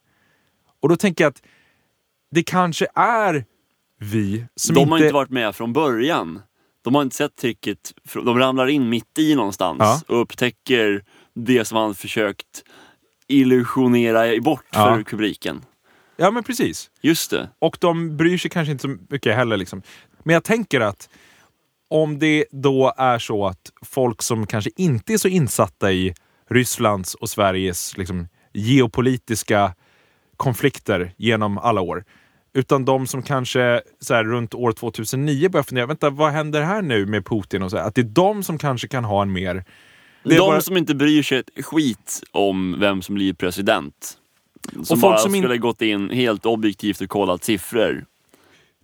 Och 0.81 0.89
då 0.89 0.95
tänker 0.95 1.23
jag 1.23 1.29
att 1.31 1.41
det 2.31 2.43
kanske 2.43 2.87
är 2.95 3.45
vi 3.99 4.45
som 4.55 4.75
De 4.75 4.81
inte... 4.81 4.91
har 4.93 4.97
inte 4.99 5.13
varit 5.13 5.29
med 5.29 5.55
från 5.55 5.73
början. 5.73 6.41
De 6.83 6.95
har 6.95 7.01
inte 7.01 7.15
sett 7.15 7.35
tricket. 7.35 7.93
De 8.13 8.39
ramlar 8.39 8.67
in 8.67 8.89
mitt 8.89 9.19
i 9.19 9.35
någonstans 9.35 9.77
Ja. 9.79 10.01
och 10.07 10.21
upptäcker 10.21 11.03
det 11.33 11.65
som 11.65 11.77
han 11.77 11.95
försökt 11.95 12.63
illusionera 13.31 14.41
bort 14.41 14.65
Ja. 14.71 14.95
för 14.95 15.03
publiken. 15.03 15.61
Ja, 16.17 16.31
men 16.31 16.43
precis. 16.43 16.89
Just 17.01 17.31
det. 17.31 17.50
Och 17.59 17.77
de 17.79 18.17
bryr 18.17 18.38
sig 18.38 18.51
kanske 18.51 18.71
inte 18.71 18.81
så 18.81 18.97
mycket 19.09 19.35
heller. 19.35 19.57
Liksom. 19.57 19.81
Men 20.23 20.33
jag 20.33 20.43
tänker 20.43 20.81
att 20.81 21.09
om 21.89 22.19
det 22.19 22.45
då 22.51 22.93
är 22.97 23.19
så 23.19 23.45
att 23.47 23.71
folk 23.85 24.21
som 24.21 24.47
kanske 24.47 24.69
inte 24.75 25.13
är 25.13 25.17
så 25.17 25.27
insatta 25.27 25.91
i 25.91 26.13
Rysslands 26.50 27.15
och 27.15 27.29
Sveriges 27.29 27.97
liksom, 27.97 28.27
geopolitiska 28.53 29.73
konflikter 30.38 31.13
genom 31.17 31.57
alla 31.57 31.81
år. 31.81 32.03
Utan 32.53 32.85
de 32.85 33.07
som 33.07 33.23
kanske 33.23 33.81
så 34.00 34.13
här, 34.13 34.23
runt 34.23 34.53
år 34.53 34.71
2009 34.71 35.50
börjar 35.50 35.63
fundera, 35.63 35.85
vänta 35.85 36.09
vad 36.09 36.31
händer 36.31 36.61
här 36.61 36.81
nu 36.81 37.05
med 37.05 37.25
Putin? 37.25 37.63
och 37.63 37.71
så 37.71 37.77
här, 37.77 37.83
Att 37.88 37.95
det 37.95 38.01
är 38.01 38.05
de 38.05 38.43
som 38.43 38.57
kanske 38.57 38.88
kan 38.88 39.03
ha 39.03 39.21
en 39.21 39.31
mer... 39.31 39.65
De 40.23 40.37
bara- 40.37 40.61
som 40.61 40.77
inte 40.77 40.95
bryr 40.95 41.23
sig 41.23 41.37
ett 41.37 41.65
skit 41.65 42.23
om 42.31 42.75
vem 42.79 43.01
som 43.01 43.15
blir 43.15 43.33
president. 43.33 44.17
Som 44.73 44.85
folk 44.85 45.01
bara 45.01 45.17
som 45.17 45.35
in- 45.35 45.41
skulle 45.43 45.57
gått 45.57 45.81
in 45.81 46.09
helt 46.09 46.45
objektivt 46.45 47.01
och 47.01 47.09
kollat 47.09 47.43
siffror. 47.43 48.05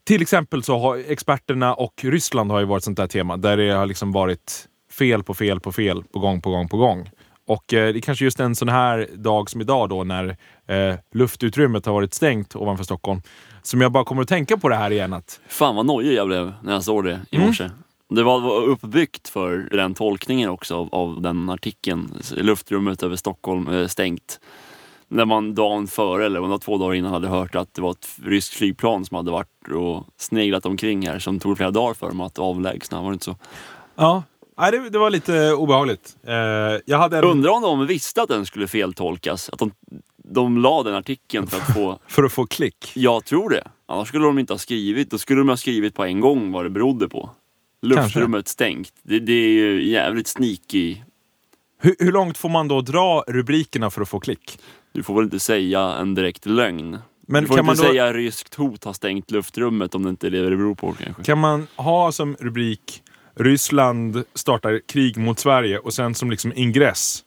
Till 0.04 0.22
exempel 0.22 0.64
så 0.64 0.78
har 0.78 0.98
experterna 1.08 1.74
och 1.74 1.94
Ryssland 2.04 2.52
har 2.52 2.60
ju 2.60 2.66
varit 2.66 2.84
sånt 2.84 2.98
där 2.98 3.08
tema 3.08 3.38
där 3.38 3.58
det 3.58 3.70
har 3.72 3.86
liksom 3.86 4.12
varit 4.12 4.68
fel 4.92 5.24
på 5.24 5.34
fel 5.34 5.60
på 5.60 5.72
fel 5.72 6.04
på 6.14 6.20
gång 6.20 6.42
på 6.42 6.50
gång 6.52 6.70
på 6.70 6.78
gång. 6.78 7.10
Och 7.48 7.74
eh, 7.74 7.94
det 7.94 8.00
är 8.00 8.02
kanske 8.02 8.26
just 8.26 8.40
en 8.40 8.56
sån 8.56 8.70
här 8.70 9.08
dag 9.16 9.50
som 9.50 9.62
idag 9.62 9.90
då 9.90 10.04
när 10.04 10.38
eh, 10.68 10.96
luftutrymmet 11.14 11.86
har 11.86 11.94
varit 11.94 12.14
stängt 12.14 12.56
ovanför 12.56 12.84
Stockholm 12.84 13.22
som 13.62 13.82
jag 13.82 13.92
bara 13.92 14.04
kommer 14.04 14.22
att 14.22 14.28
tänka 14.28 14.58
på 14.58 14.70
det 14.70 14.76
här 14.76 14.92
igen 14.92 15.14
att 15.14 15.40
Fan 15.48 15.76
vad 15.76 15.86
nojig 15.86 16.14
jag 16.14 16.28
blev 16.28 16.54
när 16.64 16.74
jag 16.74 16.84
såg 16.84 17.04
det 17.04 17.20
i 17.32 17.36
Mm. 17.36 17.48
Det 18.10 18.24
var 18.24 18.64
uppbyggt 18.64 19.28
för 19.28 19.68
den 19.72 19.94
tolkningen 19.94 20.50
också 20.50 20.90
av, 20.92 21.22
den 21.22 21.50
artikeln. 21.50 22.14
Luftrummet 22.36 23.04
över 23.04 23.16
Stockholm 23.16 23.68
är 23.68 23.88
stängt. 23.88 24.40
När 25.08 25.26
man 25.26 25.56
dagen 25.56 25.88
före, 25.88 26.26
eller 26.26 26.40
var 26.40 26.58
två 26.58 26.78
dagar 26.78 26.94
innan, 26.96 27.14
hade 27.14 27.28
hört 27.28 27.56
att 27.56 27.74
det 27.74 27.82
var 27.82 27.92
ett 27.92 28.08
ryskt 28.24 28.54
flygplan 28.54 29.06
som 29.06 29.18
hade 29.18 29.32
varit 29.32 29.68
och 29.76 30.04
sneglat 30.18 30.66
omkring 30.66 31.08
här 31.08 31.20
som 31.20 31.40
tog 31.40 31.58
flera 31.58 31.72
dagar 31.72 31.94
för 31.94 32.08
dem 32.08 32.22
att 32.22 32.40
avlägsna. 32.40 33.02
Var 33.02 33.10
det 33.10 33.14
inte 33.14 33.26
så? 33.26 33.36
ja, 33.96 34.24
nej, 34.58 34.72
det, 34.72 34.90
det 34.90 35.00
var 35.00 35.10
lite 35.10 35.54
obehagligt. 35.54 36.18
Eh, 36.28 36.34
jag 36.86 36.98
hade 36.98 37.18
en, 37.18 37.24
Undrar 37.24 37.52
om 37.52 37.62
de 37.62 37.88
visste 37.88 38.22
att 38.22 38.30
den 38.30 38.46
skulle 38.46 38.68
feltolkas? 38.68 39.50
Att 39.50 39.60
de, 39.60 39.72
de 40.18 40.58
la 40.58 40.84
den 40.84 40.96
artikeln 40.96 41.48
för 41.48 41.58
att 41.58 41.74
få... 41.74 42.00
för 42.08 42.24
att 42.24 42.32
få 42.32 42.46
klick. 42.46 42.92
Jag 42.94 43.26
tror 43.26 43.50
det. 43.50 43.68
Annars 43.86 44.08
skulle 44.08 44.26
de 44.26 44.40
inte 44.40 44.54
ha 44.54 44.58
skrivit. 44.58 45.12
Då 45.12 45.18
skulle 45.18 45.40
de 45.40 45.50
ha 45.50 45.58
skrivit 45.58 45.96
på 45.96 46.04
en 46.04 46.20
gång 46.20 46.52
vad 46.52 46.66
det 46.66 46.70
berodde 46.70 47.10
på. 47.10 47.30
Luftrummet 47.88 48.48
stängt. 48.48 48.92
Det, 49.04 49.20
det 49.20 49.34
är 49.34 49.50
ju 49.50 49.90
jävligt 49.90 50.28
sneaky. 50.28 50.98
Hur, 51.82 51.96
hur 52.00 52.12
långt 52.12 52.38
får 52.38 52.50
man 52.50 52.68
då 52.68 52.82
dra 52.82 53.24
rubrikerna 53.28 53.90
för 53.90 54.02
att 54.02 54.10
få 54.10 54.20
klick? 54.20 54.60
Du 54.92 55.04
får 55.04 55.16
väl 55.16 55.24
inte 55.24 55.40
säga 55.40 55.82
en 55.82 56.16
direkt 56.16 56.46
lögn. 56.46 56.98
Men 57.28 57.44
du 57.44 57.48
får 57.48 57.56
kan 57.56 57.66
inte 57.66 57.82
man 57.82 57.86
då- 57.88 57.92
säga 57.92 58.14
ryskt 58.14 58.56
hot 58.56 58.84
har 58.84 58.94
stängt 58.94 59.32
luftrummet 59.32 59.96
om 59.96 60.04
det 60.04 60.10
inte 60.10 60.28
är 60.28 60.32
det 60.32 60.50
det 60.50 60.58
beror 60.58 60.76
på 60.76 60.94
kanske. 61.04 61.24
Kan 61.24 61.38
man 61.40 61.68
ha 61.76 62.12
som 62.12 62.36
rubrik 62.40 63.04
Ryssland 63.36 64.24
startar 64.34 64.82
krig 64.88 65.18
mot 65.18 65.40
Sverige 65.40 65.80
och 65.80 65.94
sen 65.94 66.16
som 66.16 66.32
liksom 66.32 66.54
ingress 66.56 67.24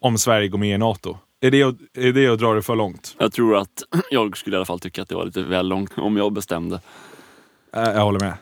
om 0.00 0.18
Sverige 0.18 0.48
går 0.48 0.58
med 0.58 0.74
i 0.74 0.78
NATO? 0.78 1.16
Är 1.40 1.50
det, 1.50 1.62
att, 1.62 1.76
är 1.94 2.12
det 2.12 2.26
att 2.28 2.38
dra 2.38 2.54
det 2.54 2.62
för 2.62 2.76
långt? 2.76 3.16
Jag 3.18 3.32
tror 3.32 3.56
att 3.56 3.82
jag 4.10 4.36
skulle 4.36 4.56
i 4.56 4.58
alla 4.58 4.64
fall 4.66 4.80
tycka 4.80 5.02
att 5.02 5.08
det 5.08 5.14
var 5.14 5.24
lite 5.24 5.42
väl 5.42 5.68
långt 5.68 5.92
om 5.98 6.16
jag 6.16 6.32
bestämde. 6.32 6.80
Jag 7.72 8.00
håller 8.04 8.20
med. 8.20 8.34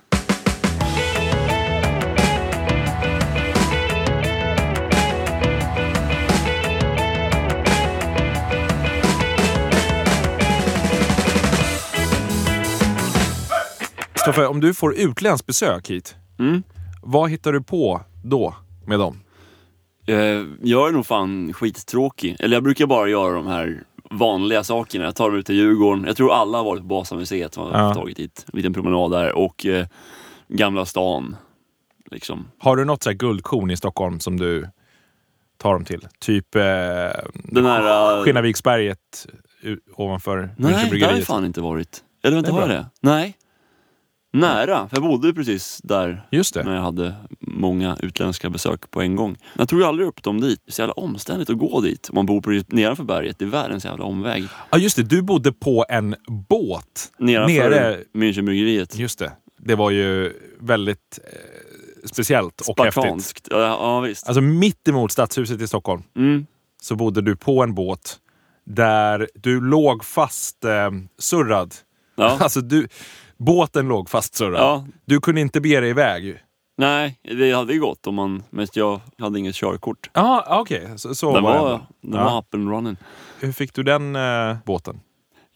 Stoffe, 14.33 14.47
om 14.47 14.61
du 14.61 14.75
får 14.75 14.95
utländskt 14.95 15.47
besök 15.47 15.91
hit, 15.91 16.17
Mm. 16.39 16.63
vad 17.03 17.31
hittar 17.31 17.53
du 17.53 17.63
på 17.63 18.01
då 18.25 18.55
med 18.87 18.99
dem? 18.99 19.21
Eh, 20.07 20.17
Jag 20.63 20.89
är 20.89 20.93
nog 20.93 21.07
fan 21.07 21.53
skittråkig. 21.53 22.37
Eller 22.41 22.57
jag 22.57 22.63
brukar 22.65 22.87
bara 22.87 23.09
göra 23.09 23.35
de 23.35 23.47
här 23.47 23.83
vanliga 24.11 24.65
sakerna. 24.65 25.05
Jag 25.05 25.15
tar 25.17 25.31
dem 25.31 25.39
ut 25.39 25.47
till 25.47 25.55
Djurgården. 25.55 26.05
Jag 26.07 26.17
tror 26.17 26.33
alla 26.33 26.59
har 26.59 26.65
varit 26.65 26.83
på 26.83 26.89
Vasamuseet 26.89 27.55
som 27.55 27.63
har 27.73 27.81
Ja. 27.83 27.95
tagit 27.95 28.19
hit. 28.19 28.45
En 28.53 28.57
liten 28.57 28.73
promenad 28.73 29.11
där. 29.11 29.33
Och 29.33 29.67
eh, 29.67 29.87
Gamla 30.49 30.85
stan. 30.87 31.37
Liksom. 32.11 32.49
Har 32.59 32.77
du 32.77 32.85
något 32.85 33.03
så 33.03 33.09
här 33.11 33.15
guldkorn 33.17 33.71
i 33.71 33.77
Stockholm 33.77 34.21
som 34.21 34.37
du 34.37 34.69
tar 35.59 35.73
dem 35.73 35.85
till? 35.85 36.09
Typ 36.19 36.55
eh, 36.55 36.63
Den 37.35 37.67
här... 37.67 38.19
eh, 38.19 38.25
Skinnarviksberget 38.25 39.27
u- 39.63 39.81
ovanför 39.95 40.37
Nej, 40.59 40.89
det 40.93 41.07
har 41.07 41.13
jag 41.13 41.25
fan 41.25 41.45
inte 41.45 41.61
varit. 41.61 42.03
Eller 42.25 42.35
vänta, 42.37 42.53
var 42.53 42.61
jag 42.61 42.69
det? 42.71 42.87
Nej. 43.01 43.37
Nära, 44.33 44.89
för 44.89 44.97
jag 44.97 45.03
bodde 45.05 45.27
ju 45.27 45.35
precis 45.35 45.81
där 45.85 46.27
Just 46.31 46.55
det. 46.55 46.65
när 46.65 46.75
jag 46.75 46.83
hade 46.83 47.15
många 47.41 47.97
utländska 48.03 48.51
besök 48.51 48.91
på 48.91 49.01
en 49.03 49.17
gång. 49.17 49.37
Jag 49.59 49.69
tog 49.69 49.79
ju 49.81 49.85
aldrig 49.87 50.09
upp 50.09 50.23
dem 50.23 50.41
dit. 50.41 50.61
Det 50.65 50.71
är 50.71 50.73
så 50.73 50.83
jävla 50.83 50.93
omständigt 50.93 51.51
att 51.51 51.59
gå 51.59 51.81
dit. 51.81 52.11
Man 52.13 52.27
bor 52.27 52.41
på, 52.41 52.63
nedanför 52.69 53.05
berget. 53.05 53.39
Det 53.39 53.45
är 53.45 53.49
världens 53.49 53.85
jävla 53.85 54.05
omväg. 54.05 54.45
Ja, 54.71 54.79
just 54.79 54.97
det. 54.97 55.03
Du 55.03 55.23
bodde 55.23 55.53
på 55.53 55.85
en 55.89 56.15
båt. 56.49 57.13
Nedanför 57.19 57.71
Nere- 57.71 57.99
Münchenbryggeriet. 58.15 58.97
Just 58.99 59.19
det. 59.19 59.33
Det 59.59 59.75
var 59.75 59.91
ju 59.91 60.33
väldigt 60.61 61.19
eh, 61.25 61.39
speciellt 62.05 62.61
och 62.61 62.79
häftigt. 62.85 62.93
Spartanskt. 63.03 63.49
Ja, 63.51 63.59
ja 63.61 64.01
visst. 64.01 64.27
Alltså 64.27 64.41
mitt 64.41 64.89
emot 64.89 65.13
Stadshuset 65.13 65.61
i 65.61 65.67
Stockholm 65.69 66.03
Mm. 66.17 66.47
så 66.83 66.97
bodde 66.97 67.23
du 67.23 67.37
på 67.37 67.63
en 67.63 67.75
båt 67.75 68.17
där 68.67 69.29
du 69.35 69.61
låg 69.61 70.05
fast 70.05 70.65
eh, 70.65 70.91
surrad. 71.19 71.75
Ja. 72.17 72.37
Alltså 72.41 72.61
du, 72.61 72.89
båten 73.37 73.89
låg 73.89 74.11
fastsurrad. 74.11 74.61
ja. 74.61 74.85
Du 75.05 75.21
kunde 75.21 75.41
inte 75.41 75.61
bege 75.61 75.81
dig 75.81 75.91
iväg. 75.91 76.39
Nej, 76.79 77.19
det 77.23 77.53
hade 77.53 77.73
ju 77.73 77.81
gått 77.81 78.07
om 78.07 78.15
man... 78.15 78.43
Men 78.51 78.67
jag 78.73 79.01
hade 79.19 79.39
inget 79.39 79.55
körkort. 79.55 80.11
Ja, 80.13 80.45
okej. 80.61 80.89
Så, 80.97 81.15
så 81.15 81.35
Den 81.35 81.43
var 81.43 81.53
det 81.55 81.59
var, 81.61 81.73
ändå. 81.75 81.87
den 82.01 82.21
Ja. 82.21 82.25
var 82.25 82.39
up 82.39 82.55
and 82.55 82.69
running. 82.71 82.97
Hur 83.41 83.53
fick 83.53 83.75
du 83.75 83.83
den 83.83 84.17
eh, 84.17 84.57
båten? 84.65 85.01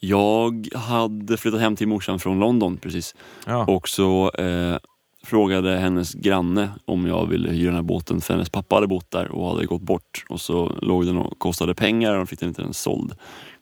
Jag 0.00 0.68
hade 0.74 1.36
flyttat 1.36 1.60
hem 1.60 1.76
till 1.76 1.88
morsan 1.88 2.18
från 2.18 2.38
London 2.40 2.76
precis. 2.76 3.14
Ja. 3.46 3.64
Och 3.66 3.88
så 3.88 4.30
eh, 4.30 4.76
frågade 5.24 5.76
hennes 5.76 6.14
granne 6.14 6.68
om 6.84 7.06
jag 7.06 7.26
ville 7.26 7.50
hyra 7.50 7.66
den 7.66 7.74
här 7.74 7.82
båten 7.82 8.20
för 8.20 8.34
hennes 8.34 8.50
pappa 8.50 8.74
hade 8.74 8.86
bott 8.86 9.10
där 9.10 9.30
och 9.30 9.48
hade 9.48 9.66
gått 9.66 9.82
bort. 9.82 10.24
Och 10.28 10.40
så 10.40 10.72
låg 10.82 11.06
den 11.06 11.16
och 11.18 11.38
kostade 11.38 11.74
pengar 11.74 12.10
och 12.12 12.16
de 12.16 12.26
fick 12.26 12.40
den 12.40 12.48
inte 12.48 12.62
ens 12.62 12.78
såld. 12.78 13.12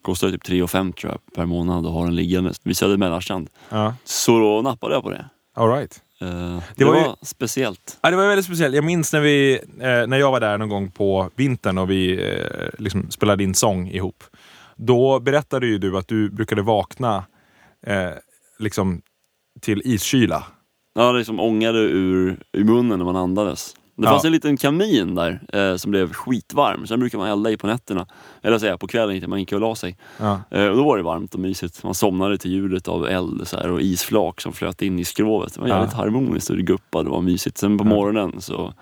Kostade 0.01 0.31
typ 0.31 0.43
3 0.43 0.67
5 0.67 0.93
tror 0.93 1.11
jag 1.11 1.33
per 1.35 1.45
månad 1.45 1.85
att 1.85 1.91
ha 1.91 2.03
den 2.03 2.15
liggande 2.15 2.53
vid 2.63 2.77
Söder 2.77 2.97
Mellanstrand. 2.97 3.49
ja. 3.69 3.95
Så 4.03 4.39
då 4.39 4.61
nappade 4.61 4.93
jag 4.93 5.03
på 5.03 5.09
det. 5.09 5.25
All 5.55 5.69
right. 5.69 6.01
Eh, 6.21 6.59
det, 6.75 6.85
var 6.85 6.93
var, 6.93 6.99
ju- 6.99 7.15
speciellt. 7.21 7.97
Ja, 8.01 8.09
det 8.09 8.15
var 8.15 8.27
väldigt 8.27 8.45
speciellt. 8.45 8.75
Jag 8.75 8.83
minns 8.83 9.13
när, 9.13 9.19
vi, 9.21 9.53
eh, 9.79 10.07
när 10.07 10.17
jag 10.17 10.31
var 10.31 10.39
där 10.39 10.57
någon 10.57 10.69
gång 10.69 10.91
på 10.91 11.29
vintern 11.35 11.77
och 11.77 11.89
vi 11.89 12.31
eh, 12.31 12.69
liksom 12.77 13.11
spelade 13.11 13.43
in 13.43 13.55
sång 13.55 13.89
ihop. 13.89 14.23
Då 14.75 15.19
berättade 15.19 15.67
ju 15.67 15.77
du 15.77 15.97
att 15.97 16.07
du 16.07 16.29
brukade 16.29 16.61
vakna 16.61 17.23
eh, 17.85 18.09
liksom 18.59 19.01
till 19.61 19.81
iskyla. 19.85 20.43
Ja, 21.03 21.11
det 21.11 21.17
liksom 21.17 21.39
ångade 21.39 21.79
ur, 21.79 22.39
ur 22.53 22.63
munnen 22.63 22.97
när 22.99 23.05
man 23.05 23.15
andades. 23.15 23.75
Det 23.95 24.05
Ja. 24.05 24.09
fanns 24.11 24.25
en 24.25 24.31
liten 24.31 24.57
kamin 24.57 25.15
där 25.15 25.41
eh, 25.53 25.75
som 25.75 25.91
blev 25.91 26.13
skitvarm, 26.13 26.87
så 26.87 26.93
den 26.93 26.99
brukar 26.99 27.17
man 27.17 27.29
elda 27.29 27.51
i 27.51 27.57
på 27.57 27.67
nätterna. 27.67 28.07
Eller 28.41 28.59
säga 28.59 28.77
på 28.77 28.87
kvällen 28.87 29.15
inte, 29.15 29.27
man 29.27 29.39
gick 29.39 29.51
och 29.53 29.59
la 29.59 29.75
sig. 29.75 29.97
Ja. 30.17 30.41
Eh, 30.51 30.65
och 30.67 30.77
då 30.77 30.83
var 30.83 30.97
det 30.97 31.03
varmt 31.03 31.33
och 31.33 31.39
mysigt. 31.39 31.83
Man 31.83 31.93
somnade 31.95 32.37
till 32.37 32.51
ljudet 32.51 32.87
av 32.87 33.07
eld 33.07 33.47
så 33.47 33.57
här, 33.57 33.71
och 33.71 33.81
isflak 33.81 34.41
som 34.41 34.53
flöt 34.53 34.81
in 34.81 34.99
i 34.99 35.05
skrovet. 35.05 35.53
Det 35.53 35.61
var 35.61 35.67
Ja. 35.67 35.75
jävligt 35.75 35.93
harmoniskt 35.93 36.49
och 36.49 36.55
det 36.55 36.63
guppade 36.63 37.09
och 37.09 37.15
var 37.15 37.21
mysigt. 37.21 37.57
Sen 37.57 37.77
på 37.77 37.83
morgonen 37.83 38.41
så 38.41 38.73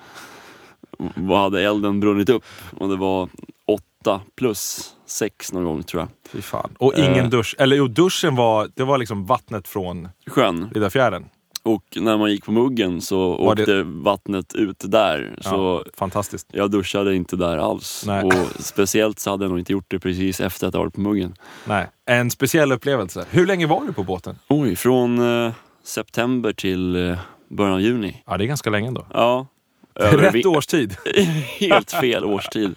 hade 1.30 1.62
elden 1.64 2.00
brunnit 2.00 2.30
upp 2.30 2.44
och 2.78 2.90
det 2.90 2.96
var 2.96 3.30
åtta 3.68 4.22
plus 4.36 4.94
sex 5.06 5.54
någon 5.54 5.64
gång 5.64 5.84
tror 5.84 6.02
jag. 6.02 6.10
Fy 6.32 6.42
fan. 6.42 6.70
Och 6.80 6.94
ingen 6.98 7.14
Eh. 7.26 7.30
dusch. 7.30 7.56
Eller 7.60 7.76
jo, 7.76 7.88
duschen 7.88 8.36
var, 8.36 8.70
det 8.76 8.84
var 8.84 8.98
liksom 8.98 9.26
vattnet 9.26 9.68
från 9.68 10.10
Sjön. 10.28 10.70
Riddarfjärden. 10.74 11.26
Och 11.68 11.84
när 11.96 12.18
man 12.18 12.32
gick 12.32 12.46
på 12.46 12.52
muggen 12.52 13.02
så 13.02 13.38
Var 13.38 13.56
det- 13.56 13.62
åkte 13.62 13.84
vattnet 13.84 14.54
ut 14.54 14.84
där. 14.86 15.36
Så 15.42 15.50
Ja, 15.86 15.92
fantastiskt. 15.98 16.48
Jag 16.52 16.72
duschade 16.72 17.16
inte 17.16 17.36
där 17.36 17.58
alls. 17.58 18.04
Nej. 18.08 18.24
Och 18.24 18.34
speciellt 18.60 19.20
så 19.20 19.30
hade 19.32 19.44
jag 19.46 19.50
nog 19.50 19.60
inte 19.60 19.72
gjort 19.72 19.86
det 19.88 20.00
precis 20.00 20.42
efter 20.42 20.68
att 20.68 20.74
jag 20.74 20.82
varit 20.82 20.94
på 20.94 21.02
muggen. 21.02 21.36
Nej. 21.66 21.88
En 22.06 22.32
speciell 22.32 22.72
upplevelse. 22.72 23.26
Hur 23.30 23.46
länge 23.46 23.66
var 23.68 23.82
du 23.88 23.94
på 23.94 24.04
båten? 24.04 24.40
Oj, 24.48 24.76
från 24.76 25.46
eh, 25.46 25.52
september 25.84 26.54
till 26.54 27.10
eh, 27.10 27.18
början 27.50 27.74
av 27.74 27.82
juni. 27.82 28.24
Ja, 28.26 28.38
det 28.38 28.44
är 28.44 28.48
ganska 28.48 28.70
länge 28.70 28.88
ändå. 28.88 29.06
Ja. 29.14 29.48
Över 29.96 30.18
Rätt 30.24 30.36
vi- 30.36 30.46
årstid. 30.46 30.96
Helt 31.60 31.92
fel 31.92 32.26
årstid. 32.26 32.76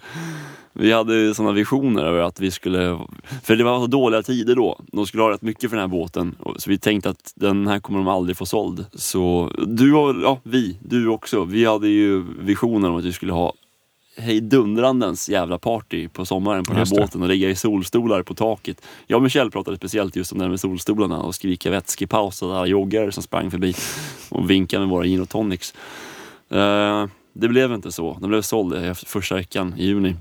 Vi 0.81 0.91
hade 0.91 1.35
sådana 1.35 1.51
visioner 1.53 2.03
över 2.03 2.19
att 2.21 2.39
vi 2.39 2.51
skulle... 2.51 2.99
För 3.43 3.55
det 3.55 3.63
var 3.63 3.79
så 3.79 3.87
dåliga 3.87 4.23
tider 4.23 4.55
då. 4.55 4.79
De 4.91 5.05
skulle 5.07 5.23
ha 5.23 5.31
rätt 5.31 5.41
mycket 5.41 5.69
för 5.69 5.77
den 5.77 5.83
här 5.89 5.97
båten. 5.97 6.35
Och- 6.39 6.61
Så 6.61 6.69
vi 6.69 6.77
tänkte 6.77 7.09
att 7.09 7.33
den 7.35 7.67
här 7.67 7.79
kommer 7.79 7.99
de 7.99 8.07
aldrig 8.07 8.37
få 8.37 8.45
såld. 8.45 8.85
Så 8.93 9.51
du 9.67 9.93
och 9.95 10.15
ja, 10.23 10.39
vi, 10.43 10.77
du 10.81 11.07
också. 11.07 11.43
Vi 11.43 11.65
hade 11.65 11.87
ju 11.87 12.23
visioner 12.39 12.89
om 12.89 12.95
att 12.95 13.03
vi 13.05 13.13
skulle 13.13 13.33
ha 13.33 13.53
hejdundrandens 14.17 15.29
jävla 15.29 15.57
party 15.57 16.07
på 16.07 16.25
sommaren 16.25 16.63
på 16.65 16.71
den 16.73 16.79
Just 16.79 16.91
här 16.91 16.97
det. 16.99 17.05
båten 17.05 17.21
och 17.21 17.29
ligga 17.29 17.49
i 17.49 17.55
solstolar 17.55 18.23
på 18.23 18.33
taket. 18.33 18.81
Jag 19.07 19.17
och 19.17 19.23
Michelle 19.23 19.51
pratade 19.51 19.77
speciellt 19.77 20.15
just 20.15 20.31
om 20.31 20.37
det 20.37 20.43
här 20.43 20.49
med 20.49 20.59
solstolarna 20.59 21.19
och 21.21 21.35
skrika 21.35 21.71
vätskepauser 21.71 22.55
alla 22.55 22.65
joggare 22.67 23.11
som 23.11 23.23
sprang 23.23 23.51
förbi 23.51 23.73
och 24.29 24.49
vinkade 24.49 24.79
med 24.79 24.89
våra 24.89 25.05
gin 25.05 25.21
och 25.21 25.29
tonics. 25.29 25.73
Eh, 26.49 27.05
det 27.33 27.47
blev 27.47 27.73
inte 27.73 27.91
så. 27.91 28.17
Den 28.21 28.29
blev 28.29 28.41
såld 28.41 28.97
första 28.97 29.35
veckan 29.35 29.73
i 29.77 29.85
juni. 29.85 30.15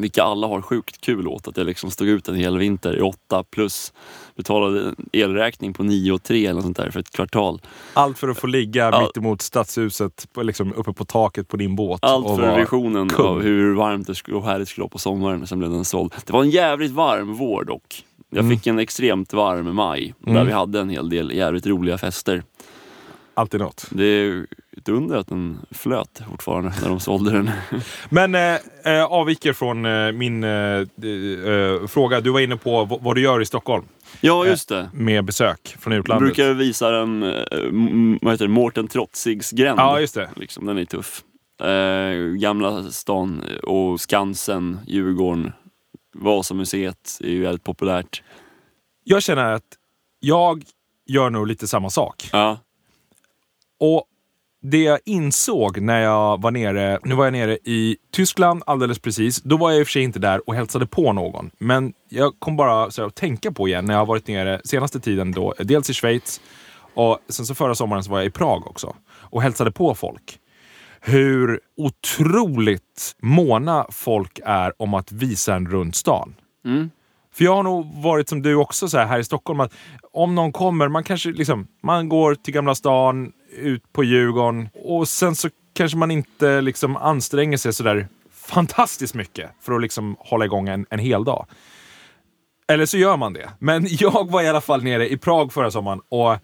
Vilka 0.00 0.22
alla 0.22 0.46
har 0.46 0.62
sjukt 0.62 1.00
kul 1.00 1.28
åt 1.28 1.48
att 1.48 1.56
jag 1.56 1.66
liksom 1.66 1.90
stod 1.90 2.08
ut 2.08 2.28
en 2.28 2.34
hel 2.34 2.58
vinter 2.58 2.96
i 2.96 3.00
åtta 3.00 3.44
plus 3.44 3.92
betalade 4.36 4.94
elräkning 5.12 5.74
på 5.74 5.82
9 5.82 6.12
och 6.12 6.22
3 6.22 6.44
eller 6.44 6.54
något 6.54 6.62
sånt 6.64 6.76
där 6.76 6.90
för 6.90 7.00
ett 7.00 7.10
kvartal. 7.10 7.60
Allt 7.94 8.18
för 8.18 8.28
att 8.28 8.38
få 8.38 8.46
ligga 8.46 8.90
Ja. 8.92 9.00
mitt 9.00 9.16
emot 9.16 9.42
stadshuset, 9.42 10.28
liksom, 10.42 10.72
uppe 10.76 10.92
på 10.92 11.04
taket 11.04 11.48
på 11.48 11.56
din 11.56 11.76
båt. 11.76 12.00
Allt 12.04 12.26
för 12.26 12.56
visionen 12.60 13.08
kung. 13.08 13.26
av 13.26 13.42
hur 13.42 13.74
varmt 13.74 14.08
och 14.08 14.44
härligt 14.44 14.66
det 14.68 14.70
skulle 14.70 14.82
vara 14.82 14.90
på 14.90 14.98
sommaren. 14.98 15.46
Sen 15.46 15.58
blev 15.58 15.70
den 15.70 15.84
såld. 15.84 16.14
Det 16.26 16.32
var 16.32 16.42
en 16.42 16.50
jävligt 16.50 16.92
varm 16.92 17.34
vår 17.34 17.64
dock. 17.64 18.04
Jag 18.30 18.44
Mm. 18.44 18.56
fick 18.56 18.66
en 18.66 18.78
extremt 18.78 19.32
varm 19.32 19.74
maj 19.76 20.14
där 20.18 20.30
Mm. 20.32 20.46
vi 20.46 20.52
hade 20.52 20.80
en 20.80 20.90
hel 20.90 21.08
del 21.08 21.32
jävligt 21.32 21.66
roliga 21.66 21.98
fester. 21.98 22.42
Alltid 23.34 23.60
något. 23.60 23.86
Det 23.90 24.04
är 24.04 24.46
ett 24.78 24.88
under 24.88 25.16
att 25.16 25.26
den 25.26 25.58
flöt 25.70 26.22
fortfarande 26.30 26.72
när 26.82 26.88
de 26.88 27.00
sålde 27.00 27.30
den. 27.32 27.50
Men 28.08 28.34
eh, 28.34 28.58
eh, 28.84 29.04
avviker 29.04 29.52
från 29.52 29.84
eh, 29.86 30.12
min 30.12 30.44
eh, 30.44 30.50
eh, 30.50 31.86
fråga. 31.86 32.20
Du 32.20 32.30
var 32.30 32.40
inne 32.40 32.56
på 32.56 32.84
vad 33.00 33.14
du 33.16 33.20
gör 33.20 33.40
i 33.42 33.46
Stockholm 33.46 33.84
Ja, 34.20 34.46
just 34.46 34.68
det. 34.68 34.90
med 34.92 35.24
besök 35.24 35.76
från 35.80 35.92
Jag 35.92 36.00
utlandet. 36.00 36.26
brukar 36.26 36.52
visa 36.54 36.90
den, 36.90 37.22
eh, 37.22 38.18
vad 38.22 38.32
heter 38.34 38.44
det, 38.44 38.52
Mårten 38.52 38.88
Trotzigs 38.88 39.50
gränd. 39.50 39.78
Ja, 39.80 40.00
just 40.00 40.14
det. 40.14 40.30
Liksom, 40.36 40.66
den 40.66 40.78
är 40.78 40.84
tuff. 40.84 41.22
Eh, 41.62 42.16
gamla 42.40 42.82
stan 42.90 43.44
och 43.62 44.00
Skansen, 44.00 44.78
Djurgården, 44.86 45.52
Vasamuseet 46.14 47.18
är 47.20 47.28
ju 47.28 47.42
väldigt 47.42 47.64
populärt. 47.64 48.22
Jag 49.04 49.22
känner 49.22 49.52
att 49.52 49.64
jag 50.20 50.62
gör 51.06 51.30
nog 51.30 51.46
lite 51.46 51.68
samma 51.68 51.90
sak. 51.90 52.28
Ja, 52.32 52.58
Och 53.80 54.04
det 54.62 54.82
jag 54.82 54.98
insåg 55.04 55.80
när 55.80 56.00
jag 56.00 56.42
var 56.42 56.50
nere, 56.50 56.98
nu 57.04 57.14
var 57.14 57.24
jag 57.24 57.32
nere 57.32 57.58
i 57.64 57.96
Tyskland 58.12 58.62
alldeles 58.66 58.98
precis. 58.98 59.42
Då 59.42 59.56
var 59.56 59.70
jag 59.70 59.80
i 59.80 59.82
och 59.82 59.86
för 59.86 59.92
sig 59.92 60.02
inte 60.02 60.18
där 60.18 60.48
och 60.48 60.54
hälsade 60.54 60.86
på 60.86 61.12
någon. 61.12 61.50
Men 61.58 61.92
jag 62.08 62.32
kom 62.38 62.56
bara 62.56 62.90
så 62.90 63.02
här, 63.02 63.06
att 63.08 63.14
tänka 63.14 63.52
på 63.52 63.68
igen 63.68 63.84
när 63.84 63.94
jag 63.94 64.00
har 64.00 64.06
varit 64.06 64.26
nere 64.26 64.60
senaste 64.64 65.00
tiden 65.00 65.32
då, 65.32 65.54
dels 65.58 65.90
i 65.90 65.94
Schweiz 65.94 66.40
och 66.94 67.18
sen 67.28 67.46
så 67.46 67.54
förra 67.54 67.74
sommaren 67.74 68.04
så 68.04 68.10
var 68.10 68.18
jag 68.18 68.26
i 68.26 68.30
Prag 68.30 68.66
också 68.66 68.94
och 69.10 69.42
hälsade 69.42 69.72
på 69.72 69.94
folk. 69.94 70.38
Hur 71.00 71.60
otroligt 71.76 73.16
måna 73.22 73.86
folk 73.90 74.40
är 74.44 74.72
om 74.82 74.94
att 74.94 75.12
visa 75.12 75.54
en 75.54 75.66
runt 75.66 75.96
stan. 75.96 76.34
mm. 76.64 76.90
För 77.34 77.44
jag 77.44 77.54
har 77.54 77.62
nog 77.62 78.02
varit 78.02 78.28
som 78.28 78.42
du 78.42 78.54
också 78.54 78.88
så 78.88 78.98
här, 78.98 79.06
här 79.06 79.18
i 79.18 79.24
Stockholm. 79.24 79.60
Att 79.60 79.72
om 80.12 80.34
någon 80.34 80.52
kommer, 80.52 80.88
man 80.88 81.04
kanske 81.04 81.28
liksom, 81.28 81.66
man 81.82 82.08
går 82.08 82.34
till 82.34 82.54
Gamla 82.54 82.74
stan, 82.74 83.32
ut 83.50 83.92
på 83.92 84.04
Djurgården 84.04 84.68
och 84.74 85.08
sen 85.08 85.34
så 85.34 85.48
kanske 85.74 85.98
man 85.98 86.10
inte 86.10 86.60
liksom 86.60 86.96
anstränger 86.96 87.56
sig 87.56 87.72
sådär 87.72 88.08
fantastiskt 88.32 89.14
mycket 89.14 89.50
för 89.60 89.72
att 89.72 89.82
liksom 89.82 90.16
hålla 90.18 90.44
igång 90.44 90.68
en, 90.68 90.86
en 90.90 90.98
hel 90.98 91.24
dag. 91.24 91.46
Eller 92.68 92.86
så 92.86 92.98
gör 92.98 93.16
man 93.16 93.32
det. 93.32 93.50
Men 93.58 93.86
jag 93.90 94.30
var 94.30 94.42
i 94.42 94.48
alla 94.48 94.60
fall 94.60 94.82
nere 94.82 95.12
i 95.12 95.16
Prag 95.16 95.52
förra 95.52 95.70
sommaren 95.70 96.00
och 96.08 96.36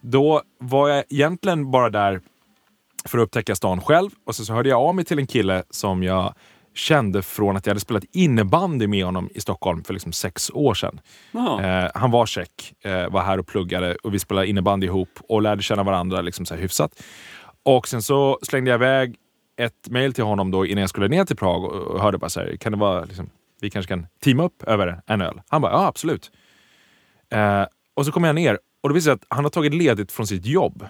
då 0.00 0.42
var 0.58 0.88
jag 0.88 1.04
egentligen 1.08 1.70
bara 1.70 1.90
där 1.90 2.20
för 3.04 3.18
att 3.18 3.22
upptäcka 3.22 3.54
stan 3.54 3.80
själv. 3.80 4.10
Och 4.24 4.34
så, 4.34 4.44
så 4.44 4.52
hörde 4.52 4.68
jag 4.68 4.80
av 4.80 4.94
mig 4.94 5.04
till 5.04 5.18
en 5.18 5.26
kille 5.26 5.62
som 5.70 6.02
jag 6.02 6.34
kände 6.76 7.22
från 7.22 7.56
att 7.56 7.66
jag 7.66 7.70
hade 7.70 7.80
spelat 7.80 8.04
innebandy 8.12 8.86
med 8.86 9.04
honom 9.04 9.30
i 9.34 9.40
Stockholm 9.40 9.84
för 9.84 9.92
liksom 9.92 10.12
sex 10.12 10.50
år 10.54 10.74
sedan. 10.74 11.00
Eh, 11.60 11.90
han 11.94 12.10
var 12.10 12.26
tjeck, 12.26 12.74
eh, 12.84 13.08
var 13.08 13.22
här 13.22 13.38
och 13.38 13.46
pluggade 13.46 13.94
och 13.94 14.14
vi 14.14 14.18
spelade 14.18 14.46
innebandy 14.46 14.86
ihop 14.86 15.08
och 15.28 15.42
lärde 15.42 15.62
känna 15.62 15.82
varandra 15.82 16.20
liksom 16.20 16.46
så 16.46 16.54
här 16.54 16.62
hyfsat. 16.62 17.02
Och 17.62 17.88
sen 17.88 18.02
så 18.02 18.38
slängde 18.42 18.70
jag 18.70 18.78
iväg 18.78 19.16
ett 19.56 19.88
mail 19.90 20.14
till 20.14 20.24
honom 20.24 20.50
då 20.50 20.66
innan 20.66 20.80
jag 20.80 20.90
skulle 20.90 21.08
ner 21.08 21.24
till 21.24 21.36
Prag 21.36 21.64
och, 21.64 22.00
hörde 22.00 22.18
bara 22.18 22.30
så 22.30 22.40
här, 22.40 22.56
kan 22.56 22.72
det 22.72 22.78
vara 22.78 23.04
liksom, 23.04 23.30
vi 23.60 23.70
kanske 23.70 23.88
kan 23.88 24.06
teama 24.24 24.42
upp 24.44 24.62
över 24.62 25.00
en 25.06 25.20
öl? 25.20 25.42
Han 25.48 25.62
bara, 25.62 25.72
ja 25.72 25.86
absolut. 25.86 26.30
Eh, 27.30 27.64
och 27.94 28.06
så 28.06 28.12
kom 28.12 28.24
jag 28.24 28.34
ner 28.34 28.58
och 28.82 28.88
då 28.88 28.94
visade 28.94 29.14
det 29.14 29.20
sig 29.20 29.26
att 29.30 29.36
han 29.36 29.44
har 29.44 29.50
tagit 29.50 29.74
ledigt 29.74 30.12
från 30.12 30.26
sitt 30.26 30.46
jobb. 30.46 30.86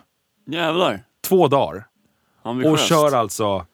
Jävlar. 0.46 1.04
Två 1.28 1.48
dagar. 1.48 1.86
Och 2.42 2.78
kör 2.78 3.14
alltså 3.14 3.66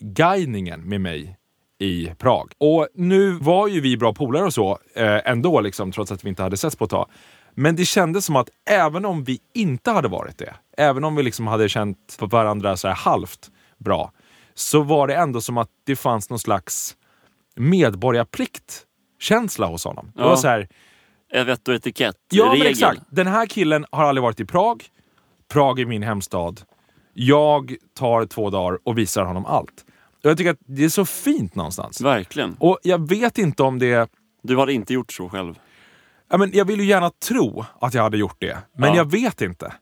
mega-guidningen 0.00 0.80
med 0.88 1.00
mig 1.00 1.36
i 1.78 2.06
Prag. 2.18 2.52
Och 2.58 2.88
nu 2.94 3.30
var 3.32 3.68
ju 3.68 3.80
vi 3.80 3.96
bra 3.96 4.14
polare 4.14 4.44
och 4.44 4.54
så 4.54 4.78
eh, 4.94 5.20
ändå, 5.30 5.60
liksom, 5.60 5.92
trots 5.92 6.12
att 6.12 6.24
vi 6.24 6.28
inte 6.28 6.42
hade 6.42 6.56
setts 6.56 6.76
på 6.76 6.84
ett 6.84 6.90
tag. 6.90 7.10
Men 7.54 7.76
det 7.76 7.84
kändes 7.84 8.24
som 8.24 8.36
att 8.36 8.48
även 8.70 9.04
om 9.04 9.24
vi 9.24 9.38
inte 9.54 9.90
hade 9.90 10.08
varit 10.08 10.38
det, 10.38 10.54
även 10.76 11.04
om 11.04 11.16
vi 11.16 11.22
liksom 11.22 11.46
hade 11.46 11.68
känt 11.68 12.16
på 12.18 12.26
varandra 12.26 12.76
så 12.76 12.88
här 12.88 12.94
halvt 12.94 13.50
bra, 13.78 14.12
så 14.54 14.82
var 14.82 15.06
det 15.06 15.14
ändå 15.14 15.40
som 15.40 15.58
att 15.58 15.68
det 15.86 15.96
fanns 15.96 16.30
någon 16.30 16.38
slags 16.38 16.96
medborgarplikt-känsla 17.56 19.66
hos 19.66 19.84
honom. 19.84 20.12
Det 20.14 20.22
Ja. 20.22 20.28
var 20.28 20.36
så 20.36 20.48
här, 20.48 20.68
Vett 21.44 21.68
och 21.68 21.74
etikett. 21.74 22.16
Ja, 22.30 22.44
regel. 22.44 22.58
men 22.58 22.66
exakt. 22.66 23.00
Den 23.10 23.26
här 23.26 23.46
killen 23.46 23.86
har 23.90 24.04
aldrig 24.04 24.22
varit 24.22 24.40
i 24.40 24.44
Prag. 24.44 24.84
Prag 25.52 25.80
är 25.80 25.86
min 25.86 26.02
hemstad. 26.02 26.60
Jag 27.14 27.74
tar 27.98 28.26
två 28.26 28.50
dagar 28.50 28.78
och 28.84 28.98
visar 28.98 29.24
honom 29.24 29.46
allt. 29.46 29.84
Och 30.24 30.30
jag 30.30 30.38
tycker 30.38 30.50
att 30.50 30.58
det 30.66 30.84
är 30.84 30.88
så 30.88 31.04
fint 31.04 31.54
någonstans. 31.54 32.00
Verkligen. 32.00 32.56
Och 32.58 32.78
jag 32.82 33.08
vet 33.08 33.38
inte 33.38 33.62
om 33.62 33.78
det... 33.78 34.10
Du 34.42 34.58
hade 34.58 34.72
inte 34.72 34.92
gjort 34.94 35.12
så 35.12 35.28
själv. 35.28 35.58
Ja, 36.30 36.36
men 36.38 36.50
jag 36.54 36.64
vill 36.64 36.80
ju 36.80 36.86
gärna 36.86 37.10
tro 37.10 37.64
att 37.80 37.94
jag 37.94 38.02
hade 38.02 38.16
gjort 38.16 38.36
det, 38.40 38.58
men 38.78 38.88
Ja. 38.90 38.96
jag 38.96 39.10
vet 39.10 39.40
inte. 39.40 39.72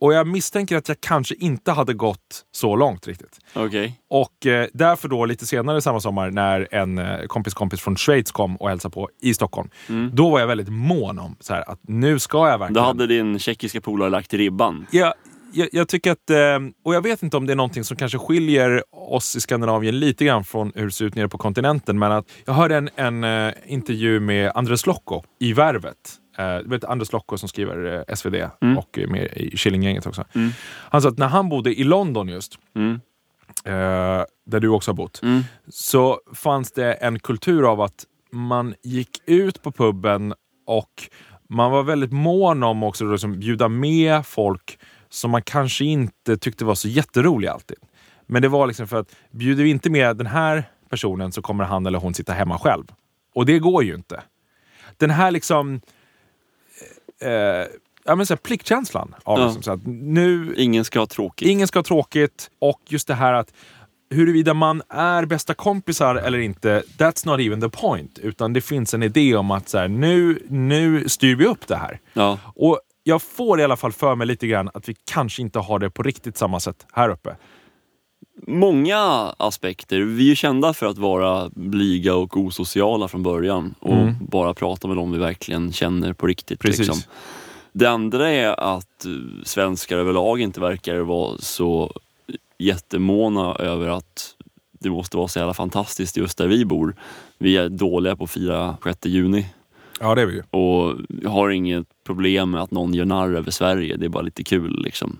Och 0.00 0.14
jag 0.14 0.26
misstänker 0.26 0.76
att 0.76 0.88
jag 0.88 1.00
kanske 1.00 1.34
inte 1.34 1.72
hade 1.72 1.94
gått 1.94 2.44
så 2.52 2.76
långt 2.76 3.06
riktigt. 3.06 3.38
Okej. 3.54 4.00
Och 4.10 4.46
eh, 4.46 4.66
därför 4.72 5.08
då 5.08 5.24
lite 5.24 5.46
senare 5.46 5.80
samma 5.80 6.00
sommar 6.00 6.30
när 6.30 6.68
en 6.74 6.98
eh, 6.98 7.26
kompis 7.26 7.54
kompis 7.54 7.80
från 7.80 7.96
Schweiz 7.96 8.32
kom 8.32 8.56
och 8.56 8.68
hälsade 8.68 8.92
på 8.92 9.08
i 9.22 9.34
Stockholm. 9.34 9.68
Då 10.12 10.30
var 10.30 10.40
jag 10.40 10.46
väldigt 10.46 10.68
mån 10.68 11.18
om 11.18 11.36
så 11.40 11.54
här, 11.54 11.70
att 11.70 11.78
nu 11.82 12.18
ska 12.18 12.38
jag 12.48 12.58
verkligen... 12.58 12.72
Då 12.74 12.80
hade 12.80 13.06
din 13.06 13.38
tjeckiska 13.38 13.80
polare 13.80 14.10
lagt 14.10 14.34
ribban. 14.34 14.86
Ja, 14.90 15.14
jag, 15.52 15.68
jag 15.72 15.88
tycker 15.88 16.12
att, 16.12 16.30
eh, 16.30 16.58
och 16.84 16.94
jag 16.94 17.02
vet 17.02 17.22
inte 17.22 17.36
om 17.36 17.46
det 17.46 17.52
är 17.52 17.56
någonting 17.56 17.84
som 17.84 17.96
kanske 17.96 18.18
skiljer 18.18 18.82
oss 18.92 19.36
i 19.36 19.40
Skandinavien 19.40 19.98
lite 20.00 20.24
grann 20.24 20.44
från 20.44 20.72
hur 20.74 20.84
det 20.84 20.90
ser 20.92 21.04
ut 21.04 21.14
nere 21.14 21.28
på 21.28 21.38
kontinenten, 21.38 21.98
men 21.98 22.12
att 22.12 22.26
jag 22.44 22.52
hörde 22.52 22.76
en, 22.76 22.90
en 22.96 23.24
eh, 23.24 23.54
intervju 23.66 24.20
med 24.20 24.52
Andres 24.54 24.86
Lokko 24.86 25.22
i 25.38 25.52
Värvet. 25.52 25.96
Eh, 26.38 26.56
du 26.58 26.68
vet 26.68 26.84
Andres 26.84 27.12
Lokko 27.12 27.38
som 27.38 27.48
skriver 27.48 28.04
eh, 28.08 28.14
SvD 28.14 28.34
och 28.78 28.98
är 28.98 29.06
med 29.06 29.24
i 29.36 29.56
Killinggänget 29.56 30.06
också. 30.06 30.24
Han 30.64 31.02
sa 31.02 31.08
att 31.08 31.18
när 31.18 31.28
han 31.28 31.48
bodde 31.48 31.74
i 31.80 31.84
London 31.84 32.28
just, 32.28 32.58
Mm. 32.74 33.00
där 34.46 34.60
du 34.60 34.68
också 34.68 34.90
har 34.90 34.96
bott, 34.96 35.20
Mm. 35.22 35.42
så 35.68 36.20
fanns 36.34 36.72
det 36.72 36.92
en 36.92 37.18
kultur 37.18 37.70
av 37.72 37.80
att 37.80 38.04
man 38.32 38.74
gick 38.82 39.10
ut 39.26 39.62
på 39.62 39.72
puben 39.72 40.34
och 40.66 40.90
man 41.48 41.70
var 41.70 41.82
väldigt 41.82 42.12
mån 42.12 42.62
om 42.62 42.82
också 42.82 43.04
att 43.04 43.10
liksom 43.12 43.40
bjuda 43.40 43.68
med 43.68 44.26
folk 44.26 44.78
som 45.10 45.30
man 45.30 45.42
kanske 45.42 45.84
inte 45.84 46.36
tyckte 46.36 46.64
var 46.64 46.74
så 46.74 46.88
jätteroliga 46.88 47.52
alltid. 47.52 47.76
Men 48.26 48.42
det 48.42 48.48
var 48.48 48.66
liksom 48.66 48.88
för 48.88 49.00
att 49.00 49.16
bjuder 49.30 49.64
vi 49.64 49.70
inte 49.70 49.90
med 49.90 50.16
den 50.16 50.26
här 50.26 50.64
personen 50.88 51.32
så 51.32 51.42
kommer 51.42 51.64
han 51.64 51.86
eller 51.86 51.98
hon 51.98 52.14
sitta 52.14 52.32
hemma 52.32 52.58
själv. 52.58 52.84
Och 53.34 53.46
det 53.46 53.58
går 53.58 53.84
ju 53.84 53.94
inte. 53.94 54.22
Den 54.96 55.10
här 55.10 55.30
liksom 55.30 55.80
eh, 57.20 57.30
ja, 58.04 58.14
men 58.16 58.26
så 58.26 58.34
här, 58.34 58.38
pliktkänslan. 58.38 59.14
Av 59.24 59.38
Ja. 59.38 59.44
liksom, 59.44 59.62
så 59.62 59.72
att 59.72 59.86
nu, 59.86 60.54
Ingen 60.56 60.84
ska 60.84 60.98
ha 60.98 61.06
tråkigt. 61.06 61.48
Ingen 61.48 61.66
ska 61.68 61.78
ha 61.78 61.84
tråkigt 61.84 62.50
och 62.58 62.80
just 62.88 63.08
det 63.08 63.14
här 63.14 63.32
att 63.32 63.52
huruvida 64.10 64.54
man 64.54 64.82
är 64.88 65.24
bästa 65.24 65.54
kompisar 65.54 66.14
eller 66.14 66.38
inte, 66.38 66.82
that's 66.98 67.26
not 67.26 67.40
even 67.40 67.60
the 67.60 67.68
point. 67.68 68.18
Utan 68.18 68.52
det 68.52 68.60
finns 68.60 68.94
en 68.94 69.02
idé 69.02 69.36
om 69.36 69.50
att 69.50 69.68
så 69.68 69.78
här, 69.78 69.88
nu, 69.88 70.42
nu 70.48 71.08
styr 71.08 71.36
vi 71.36 71.46
upp 71.46 71.66
det 71.66 71.76
här. 71.76 72.00
Ja. 72.12 72.38
Och 72.54 72.80
jag 73.10 73.22
får 73.22 73.60
i 73.60 73.64
alla 73.64 73.76
fall 73.76 73.92
för 73.92 74.14
mig 74.14 74.26
lite 74.26 74.46
grann 74.46 74.70
att 74.74 74.88
vi 74.88 74.94
kanske 75.04 75.42
inte 75.42 75.58
har 75.58 75.78
det 75.78 75.90
på 75.90 76.02
riktigt 76.02 76.36
samma 76.36 76.60
sätt 76.60 76.86
här 76.92 77.08
uppe. 77.08 77.36
Många 78.46 78.98
aspekter. 79.38 80.00
Vi 80.00 80.30
är 80.30 80.34
kända 80.34 80.72
för 80.74 80.86
att 80.86 80.98
vara 80.98 81.50
blyga 81.54 82.14
och 82.14 82.36
osociala 82.36 83.08
från 83.08 83.22
början 83.22 83.74
och 83.80 83.92
Mm. 83.92 84.14
bara 84.20 84.54
prata 84.54 84.88
med 84.88 84.96
dem 84.96 85.12
vi 85.12 85.18
verkligen 85.18 85.72
känner 85.72 86.12
på 86.12 86.26
riktigt. 86.26 86.60
Precis. 86.60 86.78
Liksom. 86.88 87.12
Det 87.72 87.86
andra 87.86 88.30
är 88.30 88.60
att 88.60 89.04
eh, 89.04 89.10
svenskar 89.44 89.98
överlag 89.98 90.40
inte 90.40 90.60
verkar 90.60 90.98
vara 90.98 91.38
så 91.38 91.92
jättemåna 92.58 93.54
över 93.54 93.88
att 93.88 94.34
det 94.80 94.90
måste 94.90 95.16
vara 95.16 95.28
så 95.28 95.38
jävla 95.38 95.54
fantastiskt 95.54 96.16
just 96.16 96.38
där 96.38 96.46
vi 96.46 96.64
bor. 96.64 96.94
Vi 97.38 97.56
är 97.56 97.68
dåliga 97.68 98.16
på 98.16 98.24
att 98.24 98.30
fira 98.30 98.76
6 98.84 99.06
juni 99.06 99.46
Ja, 100.00 100.14
det 100.14 100.22
är 100.22 100.26
vi 100.26 100.34
ju. 100.34 100.42
och 100.50 100.96
har 101.30 101.50
inget 101.50 101.86
problem 102.06 102.50
med 102.50 102.62
att 102.62 102.70
någon 102.70 102.94
gör 102.94 103.04
narr 103.04 103.34
över 103.34 103.50
Sverige. 103.50 103.96
Det 103.96 104.04
är 104.04 104.08
bara 104.08 104.22
lite 104.22 104.44
kul 104.44 104.82
liksom. 104.84 105.18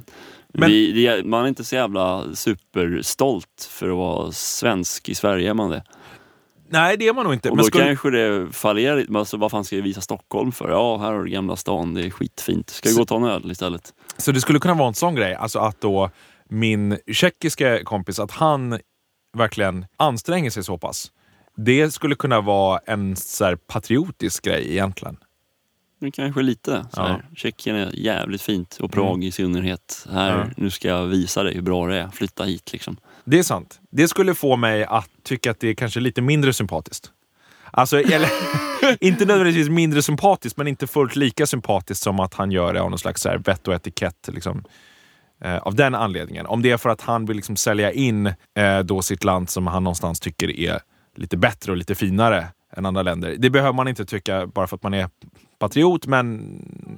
Men- 0.55 0.71
Vi, 0.71 0.93
det 0.93 1.25
man 1.27 1.45
är 1.45 1.49
inte 1.49 1.65
så 1.65 1.75
jävla 1.75 2.35
superstolt 2.35 3.69
för 3.71 3.89
att 3.91 3.97
vara 3.97 4.33
svensk. 4.33 5.09
I 5.09 5.15
Sverige 5.15 5.51
är 5.51 5.55
man 5.55 5.71
det. 5.71 5.85
Nej, 6.73 6.97
det 6.97 7.09
är 7.09 7.15
man 7.15 7.25
nog 7.25 7.35
inte. 7.35 7.51
Och 7.51 7.57
Men 7.57 7.63
då 7.63 7.67
skulle, 7.67 7.85
kanske 7.85 8.11
det 8.11 8.53
fallerar 8.53 8.97
lite. 8.97 9.19
Alltså, 9.19 9.37
vad 9.37 9.51
fan 9.51 9.65
ska 9.65 9.77
vi 9.77 9.83
visa 9.83 10.01
Stockholm 10.01 10.53
för? 10.53 10.71
Ja, 10.71 10.97
här 10.99 11.13
har 11.13 11.25
du 11.25 11.31
Gamla 11.31 11.57
stan. 11.57 11.95
Det 11.95 12.07
är 12.07 12.11
skitfint. 12.11 12.71
Ska 12.71 12.89
vi 12.89 12.95
gå 12.95 13.03
och 13.03 13.09
ta 13.09 13.17
en 13.17 13.25
öl 13.25 13.51
istället? 13.51 13.95
Så 14.17 14.33
det 14.33 14.41
skulle 14.41 14.59
kunna 14.59 14.75
vara 14.75 14.89
en 14.89 14.95
sån 14.95 15.15
grej, 15.15 15.35
alltså 15.35 15.59
att 15.59 15.81
då 15.81 16.11
min 16.49 16.99
tjeckiska 17.13 17.85
kompis, 17.85 18.19
att 18.19 18.31
han 18.31 18.79
verkligen 19.37 19.87
anstränger 19.97 20.51
sig 20.51 20.65
så 20.65 20.79
pass. 20.79 21.13
Det 21.57 21.91
skulle 21.91 22.15
kunna 22.15 22.41
vara 22.41 22.81
en 22.87 23.17
så 23.17 23.57
patriotisk 23.57 24.45
grej 24.45 24.71
egentligen. 24.71 25.17
Men 26.01 26.13
kanske 26.13 26.43
lite. 26.43 26.87
Så 26.93 27.03
här. 27.03 27.25
Tjeckien 27.37 27.77
är 27.77 27.91
jävligt 27.95 28.43
fint 28.43 28.79
och 28.81 28.93
Prag 28.93 29.25
i 29.25 29.33
synnerhet. 29.33 30.07
Här, 30.13 30.39
Ja. 30.39 30.47
Nu 30.57 30.71
ska 30.71 30.89
jag 30.89 31.07
visa 31.07 31.43
dig 31.43 31.55
hur 31.55 31.63
bra 31.63 31.87
det 31.87 31.97
är. 31.97 32.09
Flytta 32.09 32.45
hit 32.45 32.73
liksom. 32.73 32.97
Det 33.25 33.39
är 33.39 33.43
sant. 33.43 33.81
Det 33.91 34.09
skulle 34.09 34.35
få 34.35 34.57
mig 34.57 34.85
att 34.85 35.11
tycka 35.23 35.51
att 35.51 35.61
det 35.61 35.69
är 35.69 35.75
kanske 35.75 36.01
lite 36.01 36.23
mindre 36.23 36.53
sympatiskt. 36.53 37.11
Alltså, 37.71 38.01
eller, 38.01 38.29
inte 39.01 39.25
nödvändigtvis 39.25 39.69
mindre 39.69 40.03
sympatiskt, 40.03 40.57
men 40.57 40.67
inte 40.67 40.87
fullt 40.87 41.17
lika 41.17 41.47
sympatiskt 41.47 42.03
som 42.03 42.21
att 42.21 42.35
han 42.35 42.51
gör 42.51 42.75
det 42.75 42.81
av 42.81 42.91
någon 42.91 42.99
slags 42.99 43.23
så 43.23 43.39
vett 43.39 43.69
och 43.69 43.75
etikett. 43.75 44.29
Liksom, 44.33 44.65
eh, 45.45 45.57
av 45.57 45.75
den 45.75 45.95
anledningen. 45.95 46.47
Om 46.47 46.63
det 46.63 46.71
är 46.71 46.77
för 46.77 46.91
att 46.91 47.01
han 47.01 47.27
vill 47.27 47.37
liksom 47.37 47.57
sälja 47.57 47.93
in 47.93 48.27
eh, 48.27 48.79
då 48.85 49.03
sitt 49.03 49.25
land 49.25 49.51
som 49.51 49.67
han 49.67 49.85
någonstans 49.85 50.21
tycker 50.21 50.51
är 50.51 50.81
lite 51.21 51.37
bättre 51.37 51.73
och 51.73 51.79
lite 51.79 51.95
finare 51.95 52.47
än 52.73 52.87
andra 52.87 53.03
länder. 53.03 53.37
Det 53.39 53.51
behöver 53.51 53.73
man 53.73 53.89
inte 53.89 54.05
tycka 54.05 54.47
bara 54.47 54.67
för 54.67 54.77
att 54.77 54.83
man 54.83 54.95
är 54.95 55.09
patriot, 55.59 56.07
men 56.07 56.29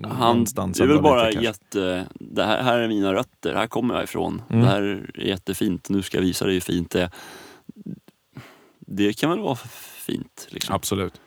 Han, 0.02 0.18
någonstans 0.18 0.78
det 0.78 0.84
är 0.84 0.88
väl 0.88 1.02
bara 1.02 1.28
lite 1.28 1.44
jätte... 1.44 2.06
Det 2.14 2.44
här, 2.44 2.62
här 2.62 2.78
är 2.78 2.88
mina 2.88 3.12
rötter. 3.14 3.54
Här 3.54 3.66
kommer 3.66 3.94
jag 3.94 4.04
ifrån. 4.04 4.42
Mm. 4.50 4.62
Det 4.62 4.68
här 4.68 4.82
är 4.82 5.26
jättefint. 5.26 5.88
Nu 5.88 6.02
ska 6.02 6.16
jag 6.16 6.22
visa 6.22 6.44
dig 6.44 6.54
hur 6.54 6.60
fint 6.60 6.90
det 6.90 7.02
är. 7.02 7.10
Det 8.78 9.12
kan 9.12 9.30
väl 9.30 9.38
vara 9.38 9.56
fint. 9.56 10.46
Liksom. 10.50 10.74
Absolut. 10.74 11.20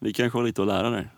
Vi 0.00 0.12
kanske 0.12 0.38
har 0.38 0.44
lite 0.44 0.62
att 0.62 0.68
lära 0.68 0.90
där. 0.90 1.10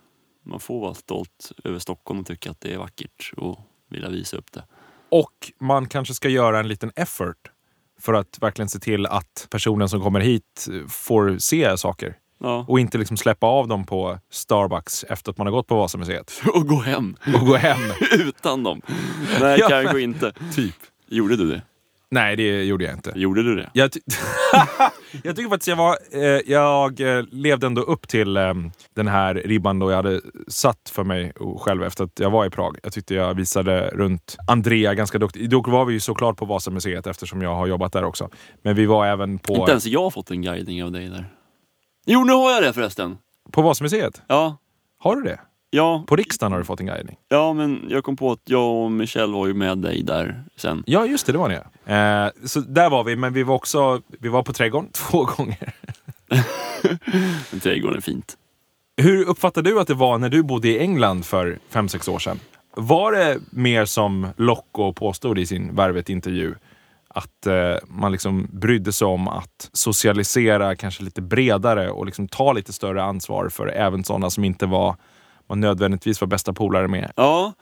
Man 0.44 0.60
får 0.60 0.80
vara 0.80 0.94
stolt 0.94 1.52
över 1.64 1.78
Stockholm 1.78 2.20
och 2.20 2.26
tycka 2.26 2.50
att 2.50 2.60
det 2.60 2.74
är 2.74 2.78
vackert 2.78 3.32
och 3.36 3.60
vilja 3.88 4.08
visa 4.08 4.36
upp 4.36 4.52
det. 4.52 4.64
Och 5.08 5.52
man 5.58 5.88
kanske 5.88 6.14
ska 6.14 6.28
göra 6.28 6.60
en 6.60 6.68
liten 6.68 6.92
effort 6.96 7.49
för 8.00 8.14
att 8.14 8.38
verkligen 8.40 8.68
se 8.68 8.78
till 8.78 9.06
att 9.06 9.46
personen 9.50 9.88
som 9.88 10.00
kommer 10.00 10.20
hit 10.20 10.68
får 10.88 11.38
se 11.38 11.76
saker. 11.78 12.14
Ja. 12.42 12.64
Och 12.68 12.80
inte 12.80 12.98
liksom 12.98 13.16
släppa 13.16 13.46
av 13.46 13.68
dem 13.68 13.86
på 13.86 14.18
Starbucks 14.30 15.04
efter 15.08 15.30
att 15.30 15.38
man 15.38 15.46
har 15.46 15.52
gått 15.52 15.66
på 15.66 15.76
Vasamuseet. 15.76 16.40
Och 16.54 16.66
gå 16.68 16.80
hem 16.80 17.16
Och 17.34 17.46
gå 17.46 17.56
hem. 17.56 17.78
utan 18.12 18.62
dem. 18.62 18.82
Nej, 19.40 19.58
Ja, 19.60 19.68
kanske 19.68 20.00
inte. 20.00 20.32
typ. 20.54 20.74
Gjorde 21.08 21.36
du 21.36 21.50
det? 21.50 21.62
Nej, 22.12 22.36
det 22.36 22.64
gjorde 22.64 22.84
jag 22.84 22.94
inte. 22.94 23.12
Gjorde 23.16 23.42
du 23.42 23.56
det? 23.56 23.70
Jag, 23.72 23.92
ty- 23.92 24.00
jag 25.22 25.36
tycker 25.36 25.48
faktiskt 25.50 25.68
jag 25.68 25.76
var... 25.76 25.96
Eh, 26.12 26.20
jag 26.46 27.00
eh, 27.00 27.24
levde 27.30 27.66
ändå 27.66 27.82
upp 27.82 28.08
till 28.08 28.36
eh, 28.36 28.54
den 28.94 29.08
här 29.08 29.34
ribban 29.34 29.78
då 29.78 29.90
jag 29.90 29.96
hade 29.96 30.20
satt 30.48 30.90
för 30.92 31.04
mig 31.04 31.32
själv 31.58 31.82
efter 31.84 32.04
att 32.04 32.18
jag 32.20 32.30
var 32.30 32.46
i 32.46 32.50
Prag. 32.50 32.78
Jag 32.82 32.92
tyckte 32.92 33.14
jag 33.14 33.34
visade 33.34 33.88
runt 33.88 34.36
Andrea 34.48 34.94
ganska 34.94 35.18
duktigt. 35.18 35.50
Då 35.50 35.60
var 35.62 35.84
vi 35.84 35.92
ju 35.92 36.00
såklart 36.00 36.36
på 36.36 36.44
Vasamuseet 36.44 37.06
eftersom 37.06 37.42
jag 37.42 37.54
har 37.54 37.66
jobbat 37.66 37.92
där 37.92 38.04
också. 38.04 38.28
Men 38.62 38.74
vi 38.76 38.86
var 38.86 39.06
även 39.06 39.38
på... 39.38 39.54
Inte 39.54 39.70
ens 39.70 39.86
jag 39.86 40.02
har 40.02 40.10
fått 40.10 40.30
en 40.30 40.42
guidning 40.42 40.84
av 40.84 40.92
dig 40.92 41.08
där. 41.08 41.24
Jo, 42.06 42.24
nu 42.24 42.32
har 42.32 42.50
jag 42.52 42.62
det 42.62 42.72
förresten. 42.72 43.18
På 43.52 43.62
Vasamuseet? 43.62 44.22
Ja, 44.26 44.56
Har 44.98 45.16
du 45.16 45.22
det? 45.22 45.40
Ja, 45.70 46.04
På 46.06 46.16
riksdagen 46.16 46.52
har 46.52 46.58
du 46.58 46.64
fått 46.64 46.80
en 46.80 46.86
guidning? 46.86 47.16
ja, 47.28 47.52
men 47.52 47.86
jag 47.88 48.04
kom 48.04 48.16
på 48.16 48.32
att 48.32 48.40
jag 48.44 48.74
och 48.84 48.92
Michelle 48.92 49.32
var 49.32 49.46
ju 49.46 49.54
med 49.54 49.78
dig 49.78 50.02
där 50.02 50.44
sen. 50.56 50.82
Ja, 50.86 51.06
just 51.06 51.26
det, 51.26 51.32
det 51.32 51.38
var 51.38 51.48
ni. 51.48 51.54
Eh, 51.94 52.46
så 52.48 52.60
där 52.60 52.90
var 52.90 53.04
vi, 53.04 53.16
men 53.16 53.32
vi 53.32 53.42
var 53.42 53.54
också 53.54 54.00
vi 54.08 54.28
var 54.28 54.42
på 54.42 54.52
Trädgården 54.52 54.90
två 54.92 55.24
gånger. 55.24 55.72
Trädgården 57.62 57.96
är 57.96 58.00
fint. 58.00 58.36
Hur 58.96 59.24
uppfattade 59.28 59.70
du 59.70 59.80
att 59.80 59.86
det 59.86 59.94
var 59.94 60.18
när 60.18 60.28
du 60.28 60.42
bodde 60.42 60.68
i 60.68 60.78
England 60.78 61.24
för 61.26 61.58
fem 61.70 61.88
sex 61.88 62.08
år 62.08 62.18
sedan? 62.18 62.40
Var 62.76 63.12
det 63.12 63.38
mer 63.50 63.84
som 63.84 64.26
Locko 64.36 64.92
påstod 64.92 65.38
i 65.38 65.46
sin 65.46 65.74
Värvet-intervju? 65.74 66.54
Att 67.08 67.46
eh, 67.46 67.74
man 67.88 68.12
liksom 68.12 68.48
brydde 68.52 68.92
sig 68.92 69.06
om 69.06 69.28
att 69.28 69.70
socialisera 69.72 70.76
kanske 70.76 71.02
lite 71.02 71.22
bredare 71.22 71.90
och 71.90 72.06
liksom 72.06 72.28
ta 72.28 72.52
lite 72.52 72.72
större 72.72 73.02
ansvar 73.02 73.48
för 73.48 73.66
även 73.66 74.04
sådana 74.04 74.30
som 74.30 74.44
inte 74.44 74.66
var, 74.66 74.96
man 75.50 75.60
nödvändigtvis 75.60 76.20
var 76.20 76.28
bästa 76.28 76.52
polare 76.52 76.88
med. 76.88 77.12
Ja, 77.16 77.52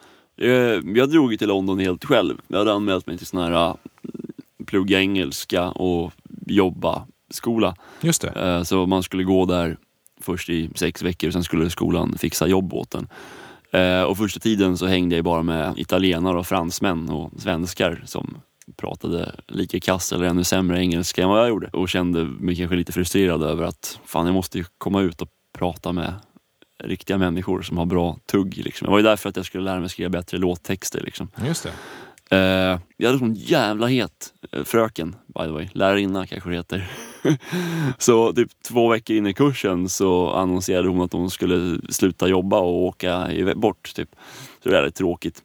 eh, 0.40 0.50
jag 0.94 1.10
drog 1.10 1.38
till 1.38 1.48
London 1.48 1.78
helt 1.78 2.04
själv. 2.04 2.38
Jag 2.48 2.58
hade 2.58 2.72
anmält 2.72 3.06
mig 3.06 3.18
till 3.18 3.26
sån 3.26 3.42
här 3.42 3.52
eh, 3.52 3.74
plugga 4.66 5.00
engelska 5.00 5.70
och 5.70 6.12
jobba 6.46 7.06
skola. 7.30 7.76
Just 8.00 8.22
det. 8.22 8.28
Eh, 8.28 8.62
Så 8.62 8.86
man 8.86 9.02
skulle 9.02 9.22
gå 9.24 9.44
där 9.44 9.76
först 10.20 10.48
i 10.48 10.70
sex 10.74 11.02
veckor 11.02 11.28
och 11.28 11.32
sen 11.32 11.44
skulle 11.44 11.70
skolan 11.70 12.14
fixa 12.18 12.46
jobb 12.46 12.74
åt 12.74 12.94
en. 12.94 13.08
Och 14.08 14.16
första 14.18 14.40
tiden 14.40 14.78
så 14.78 14.86
hängde 14.86 15.16
jag 15.16 15.24
bara 15.24 15.42
med 15.42 15.74
italienare 15.76 16.38
och 16.38 16.46
fransmän 16.46 17.10
och 17.10 17.30
svenskar 17.40 18.02
som 18.06 18.36
pratade 18.76 19.34
lika 19.46 19.80
kass 19.80 20.12
eller 20.12 20.26
ännu 20.26 20.44
sämre 20.44 20.80
engelska 20.80 21.22
än 21.22 21.28
vad 21.28 21.40
jag 21.40 21.48
gjorde. 21.48 21.68
Och 21.72 21.88
kände 21.88 22.24
mig 22.24 22.56
kanske 22.56 22.76
lite 22.76 22.92
frustrerad 22.92 23.42
över 23.42 23.64
att 23.64 24.00
fan 24.04 24.26
jag 24.26 24.34
måste 24.34 24.58
ju 24.58 24.64
komma 24.78 25.00
ut 25.00 25.22
och 25.22 25.28
prata 25.58 25.92
med 25.92 26.14
riktiga 26.84 27.18
människor 27.18 27.62
som 27.62 27.78
har 27.78 27.86
bra 27.86 28.18
tugg. 28.26 28.56
Liksom. 28.56 28.84
Det 28.84 28.90
var 28.90 28.98
ju 28.98 29.04
därför 29.04 29.28
att 29.28 29.36
jag 29.36 29.46
skulle 29.46 29.64
lära 29.64 29.80
mig 29.80 29.88
skriva 29.88 30.08
bättre 30.10 30.38
låttexter. 30.38 31.00
Liksom. 31.00 31.28
Just 31.46 31.62
det. 31.62 31.72
Eh, 32.30 32.78
jag 32.96 33.12
hade 33.12 33.24
en 33.24 33.34
jävla 33.34 33.86
het 33.86 34.32
eh, 34.52 34.64
fröken, 34.64 35.16
by 35.26 35.40
the 35.40 35.48
way. 35.48 35.68
Lärarinna 35.72 36.26
kanske 36.26 36.50
det 36.50 36.56
heter. 36.56 36.90
så 37.98 38.32
typ 38.32 38.50
två 38.68 38.88
veckor 38.88 39.16
in 39.16 39.26
i 39.26 39.34
kursen 39.34 39.88
så 39.88 40.30
annonserade 40.30 40.88
hon 40.88 41.00
att 41.00 41.12
hon 41.12 41.30
skulle 41.30 41.80
sluta 41.88 42.28
jobba 42.28 42.58
och 42.58 42.82
åka 42.82 43.28
bort. 43.56 43.94
Typ. 43.94 44.08
Så 44.62 44.68
det 44.68 44.70
var 44.70 44.76
väldigt 44.76 44.94
tråkigt. 44.94 45.42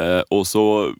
Eh, 0.00 0.20
och 0.20 0.46
så 0.46 0.92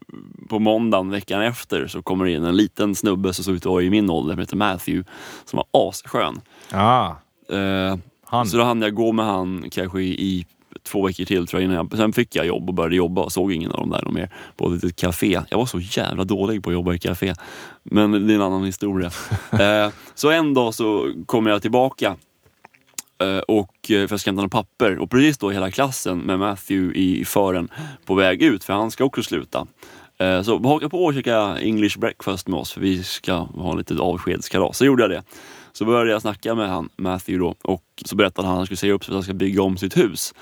på 0.49 0.59
måndagen 0.59 1.11
veckan 1.11 1.43
efter 1.43 1.87
så 1.87 2.03
kommer 2.03 2.25
det 2.25 2.31
in 2.31 2.45
en 2.45 2.57
liten 2.57 2.95
snubbe 2.95 3.33
som 3.33 3.45
såg 3.45 3.55
ut 3.55 3.67
att 3.67 3.73
vara 3.73 3.83
i 3.83 3.91
min 3.91 4.11
ålder, 4.11 4.35
som 4.35 4.41
heter 4.41 4.57
Matthew, 4.57 5.11
som 5.45 5.57
var 5.57 5.89
asskön. 5.89 6.41
Ah, 6.73 7.15
Eh, 7.49 7.97
han. 8.27 8.47
så 8.47 8.57
då 8.57 8.65
hann 8.65 8.83
jag 8.83 8.95
gå 8.95 9.13
med 9.13 9.25
han 9.25 9.65
kanske 9.71 10.01
i, 10.01 10.47
två 10.83 11.07
veckor 11.07 11.25
till 11.25 11.47
tror 11.47 11.63
jag, 11.63 11.65
innan 11.65 11.77
jag, 11.91 11.99
sen 11.99 12.13
fick 12.13 12.37
jag 12.37 12.47
jobb 12.47 12.69
och 12.69 12.75
började 12.75 12.97
jobba 12.97 13.23
och 13.23 13.33
såg 13.33 13.53
ingen 13.53 13.71
av 13.71 13.81
dem 13.81 13.91
där 13.91 14.03
någon 14.03 14.15
mer 14.15 14.31
på 14.57 14.67
ett 14.67 14.73
litet 14.73 14.97
café. 14.97 15.41
Jag 15.51 15.59
var 15.59 15.67
så 15.67 15.81
jävla 15.81 16.25
dålig 16.25 16.63
på 16.63 16.71
att 16.71 16.75
jobba 16.75 16.95
i 16.95 16.99
café. 16.99 17.35
Men 17.83 18.27
det 18.27 18.33
är 18.33 18.35
en 18.35 18.43
annan 18.43 18.65
historia. 18.65 19.11
eh, 19.53 19.93
så 20.15 20.31
en 20.31 20.55
dag 20.55 20.75
så 20.75 21.13
kommer 21.27 21.51
jag 21.51 21.63
tillbaka 21.63 22.17
eh, 23.23 23.39
och 23.39 23.91
eh, 23.91 24.07
för 24.07 24.15
att 24.15 24.21
ska 24.21 24.31
hämta 24.31 24.43
några 24.43 24.49
papper 24.49 24.99
och 24.99 25.11
precis 25.11 25.39
då 25.39 25.51
hela 25.51 25.71
klassen 25.71 26.19
med 26.19 26.39
Matthew 26.39 26.99
i 26.99 27.25
fören 27.25 27.69
på 28.05 28.15
väg 28.15 28.43
ut 28.43 28.65
för 28.65 28.73
han 28.73 28.91
ska 28.91 29.05
också 29.05 29.23
sluta. 29.23 29.67
Eh, 30.19 30.43
så 30.43 30.59
haka 30.59 30.89
på 30.89 31.05
och 31.05 31.15
käka 31.15 31.59
English 31.59 31.99
breakfast 31.99 32.49
med 32.49 32.61
oss 32.61 32.73
för 32.73 32.81
vi 32.81 33.03
ska 33.03 33.35
ha 33.35 33.75
lite 33.75 33.95
avskedskalas. 33.95 34.79
Så 34.79 34.85
gjorde 34.85 35.03
jag 35.03 35.11
det. 35.11 35.23
Så 35.73 35.85
började 35.85 36.11
jag 36.11 36.23
snacka 36.23 36.55
med 36.55 36.69
han, 36.69 36.89
Matthew 36.97 37.39
då 37.39 37.73
och 37.73 37.85
så 38.05 38.17
berättade 38.17 38.49
han 38.49 38.55
att 38.55 38.59
han 38.59 38.67
skulle 38.67 38.77
säga 38.77 38.93
upp 38.93 39.05
sig 39.05 39.07
för 39.07 39.13
att 39.13 39.17
han 39.17 39.23
ska 39.23 39.35
bygga 39.35 39.63
om 39.63 39.77
sitt 39.77 39.97
hus. 39.97 40.35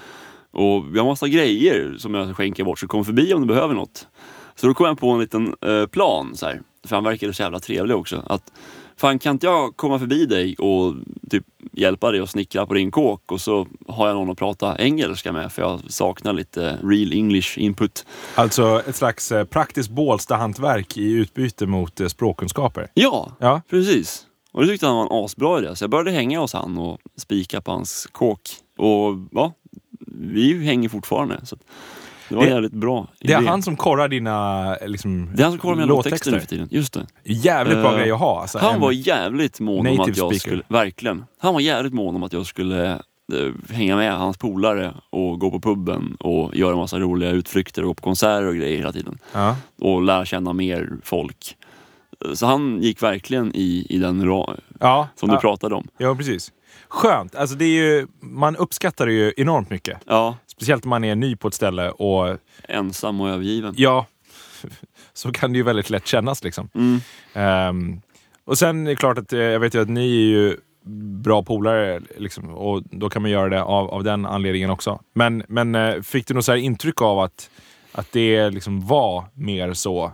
Och 0.50 0.94
vi 0.94 0.98
har 0.98 1.06
massa 1.06 1.28
grejer 1.28 1.96
som 1.98 2.14
jag 2.14 2.36
skänker 2.36 2.64
bort 2.64 2.78
så 2.78 2.86
kom 2.86 3.04
förbi 3.04 3.34
om 3.34 3.40
du 3.40 3.46
behöver 3.46 3.74
något. 3.74 4.08
Så 4.54 4.66
då 4.66 4.74
kom 4.74 4.86
jag 4.86 4.98
på 4.98 5.10
en 5.10 5.20
liten 5.20 5.54
eh, 5.66 5.86
plan 5.86 6.36
så 6.36 6.46
här, 6.46 6.60
för 6.86 6.96
han 6.96 7.04
verkade 7.04 7.32
så 7.32 7.42
jävla 7.42 7.60
trevlig 7.60 7.96
också. 7.96 8.22
Att 8.26 8.52
fan 8.96 9.18
kan 9.18 9.32
inte 9.32 9.46
jag 9.46 9.76
komma 9.76 9.98
förbi 9.98 10.26
dig 10.26 10.54
och 10.56 10.94
typ 11.30 11.44
hjälpa 11.72 12.10
dig 12.10 12.20
att 12.20 12.30
snickra 12.30 12.66
på 12.66 12.74
din 12.74 12.90
kåk 12.90 13.32
och 13.32 13.40
så 13.40 13.66
har 13.88 14.06
jag 14.08 14.14
någon 14.16 14.30
att 14.30 14.38
prata 14.38 14.76
engelska 14.78 15.32
med 15.32 15.52
för 15.52 15.62
jag 15.62 15.80
saknar 15.92 16.32
lite 16.32 16.78
real 16.82 17.12
English 17.12 17.58
input. 17.58 18.06
Alltså 18.34 18.82
ett 18.86 18.96
slags 18.96 19.32
eh, 19.32 19.44
praktiskt 19.44 19.90
Bålsta-hantverk 19.90 20.96
i 20.96 21.12
utbyte 21.12 21.66
mot 21.66 22.00
eh, 22.00 22.06
språkkunskaper. 22.08 22.88
Ja, 22.94 23.32
Ja. 23.40 23.60
precis. 23.70 24.26
Och 24.52 24.62
det 24.62 24.68
tyckte 24.68 24.86
han 24.86 24.96
var 24.96 25.02
en 25.18 25.24
asbra 25.24 25.58
idé. 25.58 25.76
Så 25.76 25.82
jag 25.84 25.90
började 25.90 26.10
hänga 26.10 26.40
hos 26.40 26.52
han 26.52 26.78
och 26.78 26.98
spika 27.16 27.60
på 27.60 27.70
hans 27.72 28.08
kåk. 28.12 28.40
Och 28.78 29.14
ja, 29.32 29.52
vi 30.06 30.64
hänger 30.64 30.88
fortfarande. 30.88 31.40
Så 31.46 31.56
det 32.28 32.34
var 32.34 32.44
Det- 32.44 32.50
jävligt 32.50 32.72
bra 32.72 33.08
Det 33.20 33.32
är 33.32 33.38
idé. 33.40 33.48
han 33.48 33.62
som 33.62 33.76
korrar 33.76 34.08
dina 34.08 34.76
eh, 34.76 34.88
liksom, 34.88 35.30
det 35.34 35.42
är 35.42 35.44
han 35.44 35.52
som 35.52 35.58
kollar 35.58 35.74
mina 35.74 35.86
låttexter 35.86 36.30
nu 36.32 36.40
för 36.40 36.46
tiden. 36.46 36.68
Just 36.70 36.92
det. 36.92 37.06
Jävligt 37.24 37.78
bra 37.78 37.92
Eh, 37.92 37.98
grej 37.98 38.10
att 38.10 38.18
ha. 38.18 38.40
Alltså, 38.40 38.58
Han 38.58 38.80
var 38.80 38.92
jävligt 38.92 39.60
mån 39.60 39.86
om 39.86 40.00
att 40.00 40.06
jag 40.08 40.16
speaker. 40.16 40.38
skulle, 40.38 40.62
verkligen. 40.68 41.24
Han 41.38 41.54
var 41.54 41.60
jävligt 41.60 41.92
mån 41.94 42.16
om 42.16 42.22
att 42.22 42.32
jag 42.32 42.46
skulle 42.46 42.90
eh, 43.32 43.74
hänga 43.74 43.96
med 43.96 44.16
hans 44.18 44.38
polare 44.38 44.94
och 45.10 45.40
gå 45.40 45.50
på 45.50 45.60
puben 45.60 46.16
och 46.20 46.56
göra 46.56 46.76
massa 46.76 46.98
roliga 46.98 47.30
utflykter 47.30 47.82
och 47.82 47.88
gå 47.88 47.94
på 47.94 48.02
konserter 48.02 48.46
och 48.46 48.54
grejer 48.54 48.76
hela 48.76 48.92
tiden. 48.92 49.18
ja. 49.32 49.56
Och 49.80 50.02
lära 50.02 50.24
känna 50.24 50.52
mer 50.52 50.90
folk. 51.02 51.56
Så 52.34 52.46
han 52.46 52.78
gick 52.82 53.02
verkligen 53.02 53.52
i, 53.54 53.86
i 53.90 53.98
den 53.98 54.24
ra- 54.24 54.60
Ja, 54.80 55.08
som 55.14 55.28
du 55.28 55.34
ja, 55.34 55.40
pratade 55.40 55.74
om. 55.74 55.88
ja, 55.98 56.14
precis. 56.14 56.52
Skönt. 56.88 57.34
Alltså, 57.34 57.56
det 57.56 57.64
är 57.64 57.68
ju, 57.82 58.06
man 58.20 58.56
uppskattar 58.56 59.06
det 59.06 59.12
ju 59.12 59.32
enormt 59.36 59.70
mycket. 59.70 59.98
Ja, 60.06 60.36
Speciellt 60.56 60.84
om 60.84 60.90
man 60.90 61.04
är 61.04 61.14
ny 61.14 61.36
på 61.36 61.48
ett 61.48 61.54
ställe 61.54 61.90
och 61.90 62.38
ensam 62.68 63.20
och 63.20 63.28
övergiven. 63.28 63.74
ja, 63.76 64.06
så 65.12 65.32
kan 65.32 65.52
det 65.52 65.56
ju 65.56 65.62
väldigt 65.62 65.90
lätt 65.90 66.06
kännas. 66.06 66.44
Liksom. 66.44 66.68
Mm. 66.74 67.00
Ehm, 67.34 68.00
och 68.44 68.58
sen 68.58 68.86
är 68.86 68.90
det 68.90 68.96
klart 68.96 69.18
att 69.18 69.32
eh, 69.32 69.38
jag 69.40 69.60
vet 69.60 69.74
ju 69.74 69.82
att 69.82 69.88
ni 69.88 70.06
är 70.06 70.26
ju 70.28 70.56
bra 71.22 71.42
polare 71.42 72.00
liksom, 72.18 72.50
och 72.50 72.82
då 72.90 73.10
kan 73.10 73.22
man 73.22 73.30
göra 73.30 73.48
det 73.48 73.62
av, 73.62 73.90
av 73.90 74.04
den 74.04 74.26
anledningen 74.26 74.70
också. 74.70 75.00
Men, 75.12 75.42
men 75.48 75.74
eh, 75.74 76.02
fick 76.02 76.26
du 76.26 76.34
något 76.34 76.44
så 76.44 76.52
här 76.52 76.58
intryck 76.58 77.02
av 77.02 77.18
att, 77.20 77.50
att 77.92 78.12
det 78.12 78.50
liksom 78.50 78.86
var 78.86 79.24
mer 79.34 79.72
så 79.72 80.12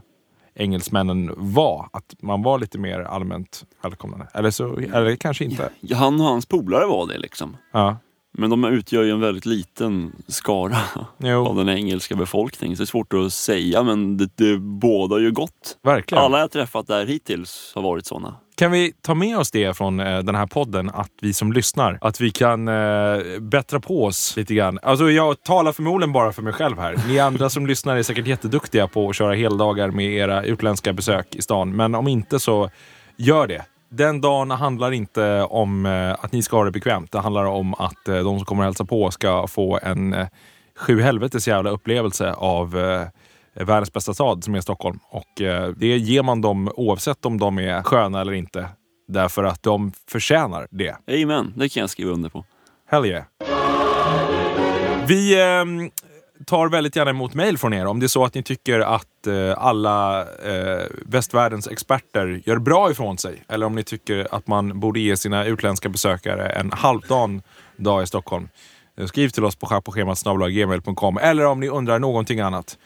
engelsmännen 0.54 1.32
var? 1.36 1.88
Att 1.92 2.14
man 2.22 2.42
var 2.42 2.58
lite 2.58 2.78
mer 2.78 3.00
allmänt 3.00 3.64
välkomnande? 3.82 4.26
Eller, 4.34 4.50
så, 4.50 4.76
eller 4.76 5.16
kanske 5.16 5.44
inte? 5.44 5.70
Ja, 5.80 5.96
Han 5.96 6.20
och 6.20 6.26
hans 6.26 6.46
polare 6.46 6.86
var 6.86 7.06
det 7.06 7.18
liksom. 7.18 7.56
Ja. 7.72 7.96
Men 8.32 8.50
de 8.50 8.64
utgör 8.64 9.02
ju 9.02 9.10
en 9.10 9.20
väldigt 9.20 9.46
liten 9.46 10.12
skara 10.28 10.76
Jo, 11.18 11.46
av 11.46 11.56
den 11.56 11.68
engelska 11.68 12.16
befolkningen. 12.16 12.76
Så 12.76 12.80
det 12.80 12.84
är 12.84 12.86
svårt 12.86 13.12
att 13.12 13.32
säga 13.32 13.82
men 13.82 14.16
det, 14.16 14.36
det 14.36 14.58
bådar 14.58 15.18
ju 15.18 15.30
gott. 15.30 15.78
verkligen. 15.82 16.24
Alla 16.24 16.40
jag 16.40 16.50
träffat 16.50 16.86
där 16.86 17.06
hittills 17.06 17.72
har 17.74 17.82
varit 17.82 18.06
sådana. 18.06 18.34
Kan 18.56 18.70
vi 18.72 18.92
ta 19.02 19.14
med 19.14 19.38
oss 19.38 19.50
det 19.50 19.76
från 19.76 20.00
eh, 20.00 20.18
den 20.18 20.34
här 20.34 20.46
podden, 20.46 20.90
att 20.90 21.10
vi 21.20 21.32
som 21.34 21.52
lyssnar, 21.52 21.98
att 22.00 22.20
vi 22.20 22.30
kan 22.30 22.68
eh, 22.68 23.18
bättra 23.40 23.80
på 23.80 24.04
oss 24.04 24.36
lite 24.36 24.54
grann. 24.54 24.78
Alltså 24.82 25.10
jag 25.10 25.42
talar 25.42 25.72
förmodligen 25.72 26.12
bara 26.12 26.32
för 26.32 26.42
mig 26.42 26.52
själv 26.52 26.78
här. 26.78 26.96
Ni 27.08 27.18
andra 27.18 27.50
som 27.50 27.66
lyssnar 27.66 27.96
är 27.96 28.02
säkert 28.02 28.26
jätteduktiga 28.26 28.86
på 28.86 29.08
att 29.08 29.16
köra 29.16 29.34
heldagar 29.34 29.90
med 29.90 30.12
era 30.12 30.44
utländska 30.44 30.92
besök 30.92 31.34
i 31.34 31.42
stan. 31.42 31.76
Men 31.76 31.94
om 31.94 32.08
inte 32.08 32.40
så 32.40 32.70
gör 33.16 33.46
det. 33.46 33.64
Den 33.92 34.20
dagen 34.20 34.50
handlar 34.50 34.92
inte 34.92 35.42
om 35.42 35.86
eh, 35.86 36.12
att 36.12 36.32
ni 36.32 36.42
ska 36.42 36.56
ha 36.56 36.64
det 36.64 36.70
bekvämt. 36.70 37.12
Det 37.12 37.18
handlar 37.18 37.44
om 37.44 37.74
att 37.74 38.08
eh, 38.08 38.14
de 38.14 38.38
som 38.38 38.44
kommer 38.44 38.64
hälsa 38.64 38.84
på 38.84 39.10
ska 39.10 39.46
få 39.46 39.78
en 39.82 40.12
eh, 40.12 40.26
sju 40.76 41.00
helvetes 41.00 41.48
jävla 41.48 41.70
upplevelse 41.70 42.32
av 42.32 42.78
eh, 42.78 43.06
världens 43.64 43.92
bästa 43.92 44.14
stad 44.14 44.44
som 44.44 44.54
är 44.54 44.60
Stockholm. 44.60 44.98
Och 45.10 45.40
eh, 45.40 45.68
det 45.76 45.98
ger 45.98 46.22
man 46.22 46.40
dem 46.40 46.72
oavsett 46.76 47.26
om 47.26 47.38
de 47.38 47.58
är 47.58 47.82
sköna 47.82 48.20
eller 48.20 48.32
inte. 48.32 48.68
Därför 49.08 49.44
att 49.44 49.62
de 49.62 49.92
förtjänar 50.08 50.68
det. 50.70 50.96
Amen, 51.22 51.52
det 51.56 51.68
kan 51.68 51.80
jag 51.80 51.90
skriva 51.90 52.10
under 52.10 52.28
på. 52.28 52.44
Hell 52.90 53.06
yeah. 53.06 53.24
Vi 55.06 55.42
ehm, 55.42 55.90
tar 56.46 56.68
väldigt 56.68 56.96
gärna 56.96 57.10
emot 57.10 57.34
mejl 57.34 57.58
från 57.58 57.74
er 57.74 57.86
om 57.86 58.00
det 58.00 58.06
är 58.06 58.08
så 58.08 58.24
att 58.24 58.34
ni 58.34 58.42
tycker 58.42 58.80
att 58.80 59.26
eh, 59.26 59.64
alla 59.64 60.20
eh, 60.20 60.84
västvärldens 61.06 61.68
experter 61.68 62.40
gör 62.44 62.58
bra 62.58 62.90
ifrån 62.90 63.18
sig. 63.18 63.42
Eller 63.48 63.66
om 63.66 63.74
ni 63.74 63.82
tycker 63.84 64.28
att 64.34 64.46
man 64.46 64.80
borde 64.80 65.00
ge 65.00 65.16
sina 65.16 65.44
utländska 65.44 65.88
besökare 65.88 66.48
en 66.48 66.72
halvdan 66.72 67.42
dag 67.76 68.02
i 68.02 68.06
Stockholm. 68.06 68.48
Eh, 68.98 69.06
Skriv 69.06 69.28
till 69.28 69.44
oss 69.44 69.56
på 69.56 69.66
schackpåschemat.gmail.com 69.66 71.18
eller 71.18 71.46
om 71.46 71.60
ni 71.60 71.68
undrar 71.68 71.98
någonting 71.98 72.40
annat. 72.40 72.78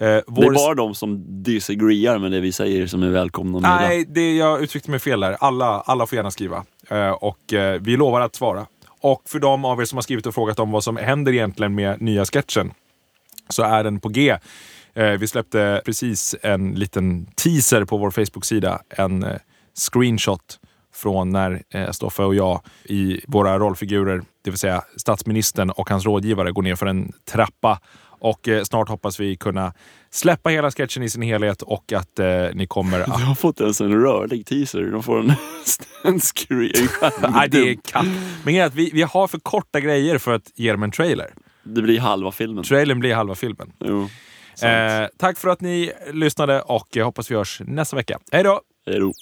Eh, 0.00 0.06
Det 0.06 0.22
vår- 0.26 0.44
är 0.44 0.54
bara 0.54 0.74
de 0.74 0.94
som 0.94 1.42
disagreear 1.42 2.18
med 2.18 2.30
det 2.32 2.40
vi 2.40 2.52
säger 2.52 2.86
som 2.86 3.02
är 3.02 3.08
välkomna. 3.10 3.58
Nej, 3.60 4.04
det, 4.08 4.36
jag 4.36 4.62
uttryckte 4.62 4.90
mig 4.90 5.00
fel 5.00 5.20
där. 5.20 5.36
Alla, 5.40 5.80
alla 5.80 6.06
får 6.06 6.16
gärna 6.16 6.30
skriva. 6.30 6.64
Eh, 6.88 7.10
och 7.10 7.52
eh, 7.52 7.80
vi 7.80 7.96
lovar 7.96 8.20
att 8.20 8.34
svara. 8.34 8.66
Och 9.00 9.22
för 9.26 9.38
de 9.38 9.64
av 9.64 9.80
er 9.80 9.84
som 9.84 9.96
har 9.96 10.02
skrivit 10.02 10.26
och 10.26 10.34
frågat 10.34 10.58
om 10.58 10.70
vad 10.70 10.84
som 10.84 10.96
händer 10.96 11.32
egentligen 11.32 11.74
med 11.74 12.00
nya 12.02 12.24
sketchen 12.24 12.72
så 13.48 13.62
är 13.62 13.84
den 13.84 14.00
på 14.00 14.08
G. 14.08 14.38
Eh, 14.94 15.10
vi 15.10 15.26
släppte 15.26 15.82
precis 15.84 16.36
en 16.42 16.74
liten 16.74 17.26
teaser 17.26 17.84
på 17.84 17.96
vår 17.96 18.10
Facebook-sida. 18.10 18.80
En 18.88 19.22
eh, 19.22 19.36
screenshot 19.74 20.58
från 20.94 21.30
när 21.30 21.62
eh, 21.74 21.90
Stoffe 21.90 22.22
och 22.22 22.34
jag 22.34 22.60
i 22.84 23.20
våra 23.26 23.58
rollfigurer, 23.58 24.22
det 24.44 24.50
vill 24.50 24.58
säga 24.58 24.82
statsministern 24.96 25.70
och 25.70 25.90
hans 25.90 26.04
rådgivare, 26.04 26.52
går 26.52 26.62
ner 26.62 26.76
för 26.76 26.86
en 26.86 27.12
trappa. 27.30 27.80
Och 28.24 28.48
snart 28.64 28.88
hoppas 28.88 29.20
vi 29.20 29.36
kunna 29.36 29.72
släppa 30.10 30.50
hela 30.50 30.70
sketchen 30.70 31.02
i 31.02 31.10
sin 31.10 31.22
helhet 31.22 31.62
och 31.62 31.92
att 31.92 32.18
eh, 32.18 32.26
ni 32.54 32.66
kommer 32.66 33.00
att... 33.10 33.18
Du 33.18 33.24
har 33.24 33.34
fått 33.34 33.60
ens 33.60 33.80
en 33.80 34.02
rörlig 34.02 34.46
teaser. 34.46 34.82
De 34.82 35.02
får 35.02 35.20
en, 35.20 35.32
en 36.04 36.20
screen. 36.20 36.88
Nej, 37.32 37.48
det 37.48 37.70
är 37.70 37.74
katt. 37.74 38.06
Men 38.44 38.54
grejen 38.54 38.62
är 38.62 38.66
att 38.66 38.74
vi, 38.74 38.90
vi 38.92 39.02
har 39.02 39.28
för 39.28 39.38
korta 39.38 39.80
grejer 39.80 40.18
för 40.18 40.34
att 40.34 40.50
ge 40.54 40.72
dem 40.72 40.82
en 40.82 40.90
trailer. 40.90 41.34
Det 41.62 41.82
blir 41.82 42.00
halva 42.00 42.32
filmen. 42.32 42.64
Trailern 42.64 43.00
blir 43.00 43.14
halva 43.14 43.34
filmen. 43.34 43.72
Jo. 43.78 44.08
Eh, 44.62 45.08
tack 45.18 45.38
för 45.38 45.48
att 45.48 45.60
ni 45.60 45.92
lyssnade 46.12 46.62
och 46.62 46.88
jag 46.90 47.04
hoppas 47.04 47.30
vi 47.30 47.34
hörs 47.34 47.60
nästa 47.66 47.96
vecka. 47.96 48.18
Hej 48.32 48.42
då! 48.44 48.60
Hej 48.86 48.98
då. 48.98 49.12